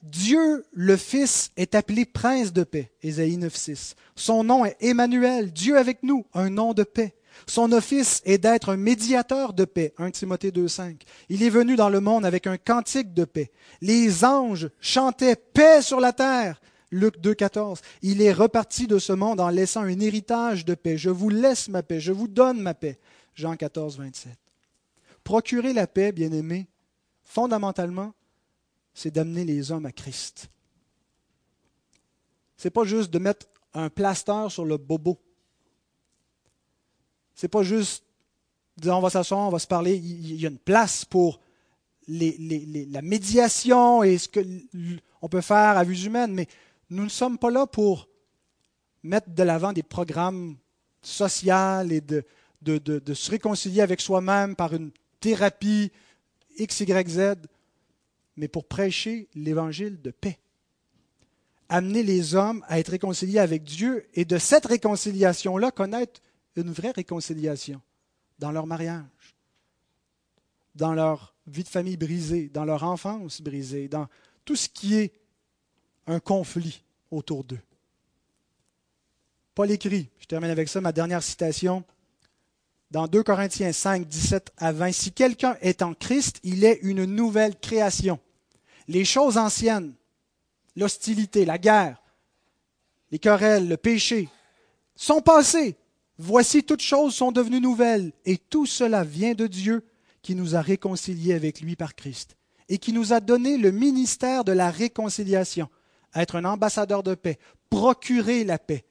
[0.03, 3.95] Dieu le Fils est appelé prince de paix, Ésaïe 9.6.
[4.15, 7.15] Son nom est Emmanuel, Dieu avec nous, un nom de paix.
[7.45, 11.01] Son office est d'être un médiateur de paix, 1 Timothée 2.5.
[11.29, 13.51] Il est venu dans le monde avec un cantique de paix.
[13.81, 16.59] Les anges chantaient paix sur la terre,
[16.89, 17.79] Luc 2.14.
[18.01, 20.97] Il est reparti de ce monde en laissant un héritage de paix.
[20.97, 22.97] Je vous laisse ma paix, je vous donne ma paix,
[23.35, 24.31] Jean 14, 27.
[25.23, 26.67] Procurer la paix, bien-aimés,
[27.27, 28.13] fondamentalement,
[28.93, 30.49] c'est d'amener les hommes à Christ.
[32.55, 35.19] c'est pas juste de mettre un plaster sur le bobo.
[37.35, 38.03] C'est pas juste
[38.77, 39.95] dire on va s'asseoir, on va se parler.
[39.97, 41.39] Il y a une place pour
[42.07, 46.47] la médiation et ce qu'on peut faire à vue humaine, mais
[46.89, 48.07] nous ne sommes pas là pour
[49.03, 50.55] mettre de l'avant des programmes
[51.03, 52.23] sociaux et de,
[52.61, 55.91] de se réconcilier avec soi-même par une thérapie
[56.57, 57.35] X, Y, Z,
[58.35, 60.39] mais pour prêcher l'évangile de paix.
[61.69, 66.21] Amener les hommes à être réconciliés avec Dieu et de cette réconciliation-là connaître
[66.55, 67.81] une vraie réconciliation
[68.39, 69.35] dans leur mariage,
[70.75, 74.07] dans leur vie de famille brisée, dans leur enfance brisée, dans
[74.45, 75.13] tout ce qui est
[76.05, 77.59] un conflit autour d'eux.
[79.55, 81.83] Paul écrit, je termine avec ça, ma dernière citation,
[82.91, 87.05] dans 2 Corinthiens 5, 17 à 20, Si quelqu'un est en Christ, il est une
[87.05, 88.19] nouvelle création.
[88.87, 89.93] Les choses anciennes,
[90.75, 92.01] l'hostilité, la guerre,
[93.11, 94.29] les querelles, le péché,
[94.95, 95.75] sont passées.
[96.17, 99.85] Voici toutes choses sont devenues nouvelles, et tout cela vient de Dieu
[100.21, 102.37] qui nous a réconciliés avec lui par Christ,
[102.69, 105.69] et qui nous a donné le ministère de la réconciliation,
[106.15, 107.37] être un ambassadeur de paix,
[107.69, 108.85] procurer la paix,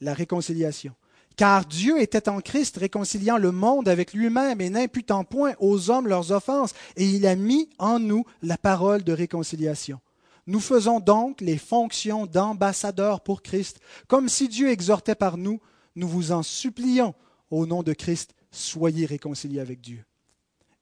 [0.00, 0.94] la réconciliation.
[1.36, 6.06] Car Dieu était en Christ réconciliant le monde avec lui-même et n'imputant point aux hommes
[6.06, 10.00] leurs offenses, et il a mis en nous la parole de réconciliation.
[10.46, 15.60] Nous faisons donc les fonctions d'ambassadeurs pour Christ, comme si Dieu exhortait par nous,
[15.96, 17.14] nous vous en supplions,
[17.50, 20.04] au nom de Christ, soyez réconciliés avec Dieu.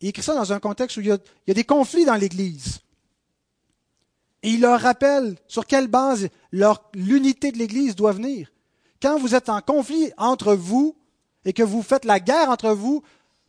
[0.01, 2.81] Il écrit ça dans un contexte où il y a, des conflits dans l'Église.
[4.43, 6.29] Et il leur rappelle sur quelle base
[6.95, 8.53] l'unité de l'Église doit venir
[9.03, 10.97] quand vous êtes en conflit entre vous
[11.45, 13.03] et que vous faites la guerre entre vous,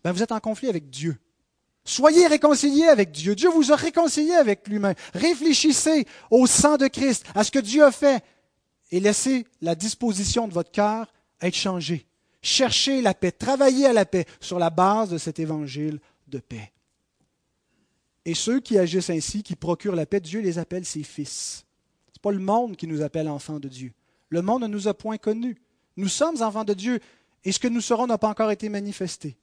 [0.04, 1.18] ben vous êtes en conflit avec Dieu.
[1.86, 3.36] Soyez réconciliés avec Dieu.
[3.36, 4.95] Dieu vous a réconcilié avec lui-même.
[5.14, 8.24] Réfléchissez au sang de Christ, à ce que Dieu a fait,
[8.89, 12.08] et laissez la disposition de votre cœur être changée.
[12.41, 16.72] Cherchez la paix, travaillez à la paix sur la base de cet évangile de paix.
[18.26, 21.66] Et ceux qui agissent ainsi, qui procurent la paix, Dieu les appelle ses fils.
[22.08, 23.93] Ce n'est pas le monde qui nous appelle enfants de Dieu.
[24.34, 25.61] Le monde ne nous a point connus.
[25.95, 26.99] Nous sommes enfants de Dieu,
[27.43, 29.38] et ce que nous serons n'a pas encore été manifesté.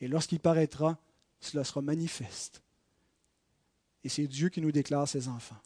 [0.00, 0.98] Et lorsqu'il paraîtra,
[1.40, 2.62] cela sera manifeste.
[4.02, 5.60] Et c'est Dieu qui nous déclare ses enfants.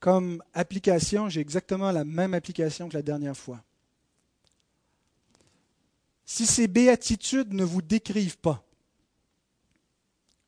[0.00, 3.62] Comme application, j'ai exactement la même application que la dernière fois.
[6.24, 8.64] Si ces béatitudes ne vous décrivent pas,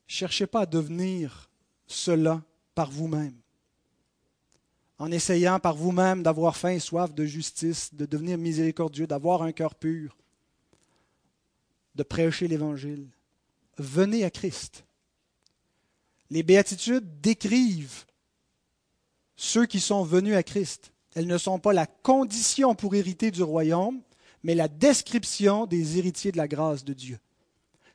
[0.07, 1.51] cherchez pas à devenir
[1.87, 2.43] cela
[2.75, 3.39] par vous-même
[4.99, 9.53] en essayant par vous-même d'avoir faim et soif de justice, de devenir miséricordieux, d'avoir un
[9.53, 10.17] cœur pur,
[11.95, 13.09] de prêcher l'Évangile.
[13.79, 14.85] Venez à Christ.
[16.31, 18.05] Les béatitudes décrivent
[19.37, 20.93] ceux qui sont venus à Christ.
[21.15, 24.01] Elles ne sont pas la condition pour hériter du royaume,
[24.43, 27.19] mais la description des héritiers de la grâce de Dieu.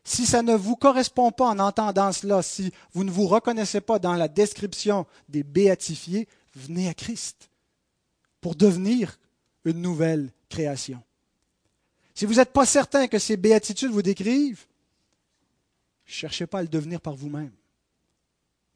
[0.04, 4.00] Si ça ne vous correspond pas en entendant cela, si vous ne vous reconnaissez pas
[4.00, 7.50] dans la description des béatifiés, venez à Christ
[8.40, 9.20] pour devenir
[9.66, 11.02] une nouvelle création.
[12.14, 14.66] Si vous n'êtes pas certain que ces béatitudes vous décrivent,
[16.06, 17.52] ne cherchez pas à le devenir par vous-même.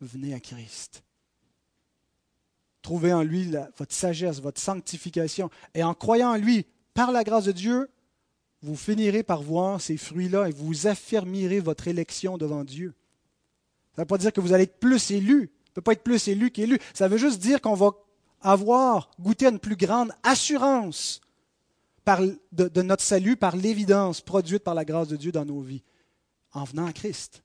[0.01, 1.03] Venez à Christ.
[2.81, 5.49] Trouvez en lui votre sagesse, votre sanctification.
[5.73, 7.89] Et en croyant en lui, par la grâce de Dieu,
[8.61, 12.93] vous finirez par voir ces fruits-là et vous affirmerez votre élection devant Dieu.
[13.95, 16.03] Ça ne veut pas dire que vous allez être plus élu, ne peut pas être
[16.03, 16.79] plus élu qu'élu.
[16.93, 17.91] Ça veut juste dire qu'on va
[18.41, 21.21] avoir goûté à une plus grande assurance
[22.05, 25.83] de, de notre salut par l'évidence produite par la grâce de Dieu dans nos vies,
[26.53, 27.43] en venant à Christ.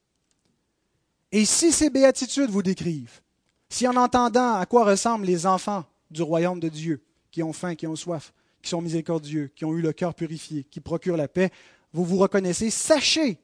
[1.32, 3.20] Et si ces béatitudes vous décrivent,
[3.68, 7.74] si en entendant à quoi ressemblent les enfants du royaume de Dieu, qui ont faim,
[7.74, 11.28] qui ont soif, qui sont miséricordieux, qui ont eu le cœur purifié, qui procurent la
[11.28, 11.50] paix,
[11.92, 13.38] vous vous reconnaissez, sachez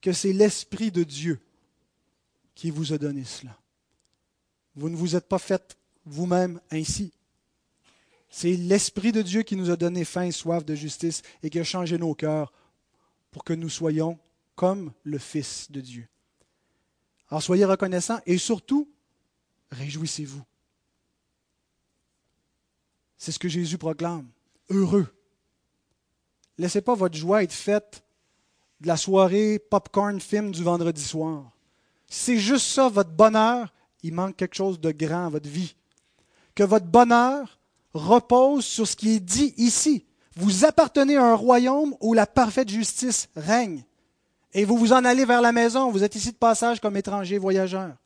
[0.00, 1.40] que c'est l'Esprit de Dieu
[2.54, 3.58] qui vous a donné cela.
[4.76, 7.12] Vous ne vous êtes pas fait vous-même ainsi.
[8.28, 11.60] C'est l'Esprit de Dieu qui nous a donné faim et soif de justice et qui
[11.60, 12.52] a changé nos cœurs
[13.30, 14.18] pour que nous soyons
[14.56, 16.08] comme le Fils de Dieu.
[17.28, 18.88] Alors soyez reconnaissants et surtout,
[19.70, 20.42] réjouissez-vous.
[23.16, 24.28] C'est ce que Jésus proclame.
[24.68, 25.06] Heureux.
[26.58, 28.04] Laissez pas votre joie être faite
[28.80, 31.50] de la soirée popcorn film du vendredi soir.
[32.06, 33.72] C'est juste ça, votre bonheur,
[34.04, 35.74] il manque quelque chose de grand à votre vie.
[36.54, 37.58] Que votre bonheur
[37.94, 40.04] repose sur ce qui est dit ici.
[40.36, 43.82] Vous appartenez à un royaume où la parfaite justice règne.
[44.52, 45.90] Et vous vous en allez vers la maison.
[45.90, 47.96] Vous êtes ici de passage comme étranger voyageur.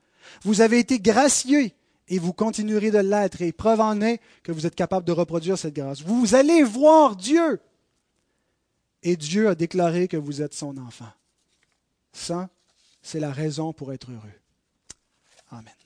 [0.42, 1.70] Vous avez été gracieux
[2.06, 3.42] et vous continuerez de l'être.
[3.42, 6.02] Et preuve en est que vous êtes capable de reproduire cette grâce.
[6.02, 7.60] Vous allez voir Dieu.
[9.02, 11.10] Et Dieu a déclaré que vous êtes son enfant.
[12.12, 12.48] Ça,
[13.02, 14.40] c'est la raison pour être heureux.
[15.50, 15.77] Amen.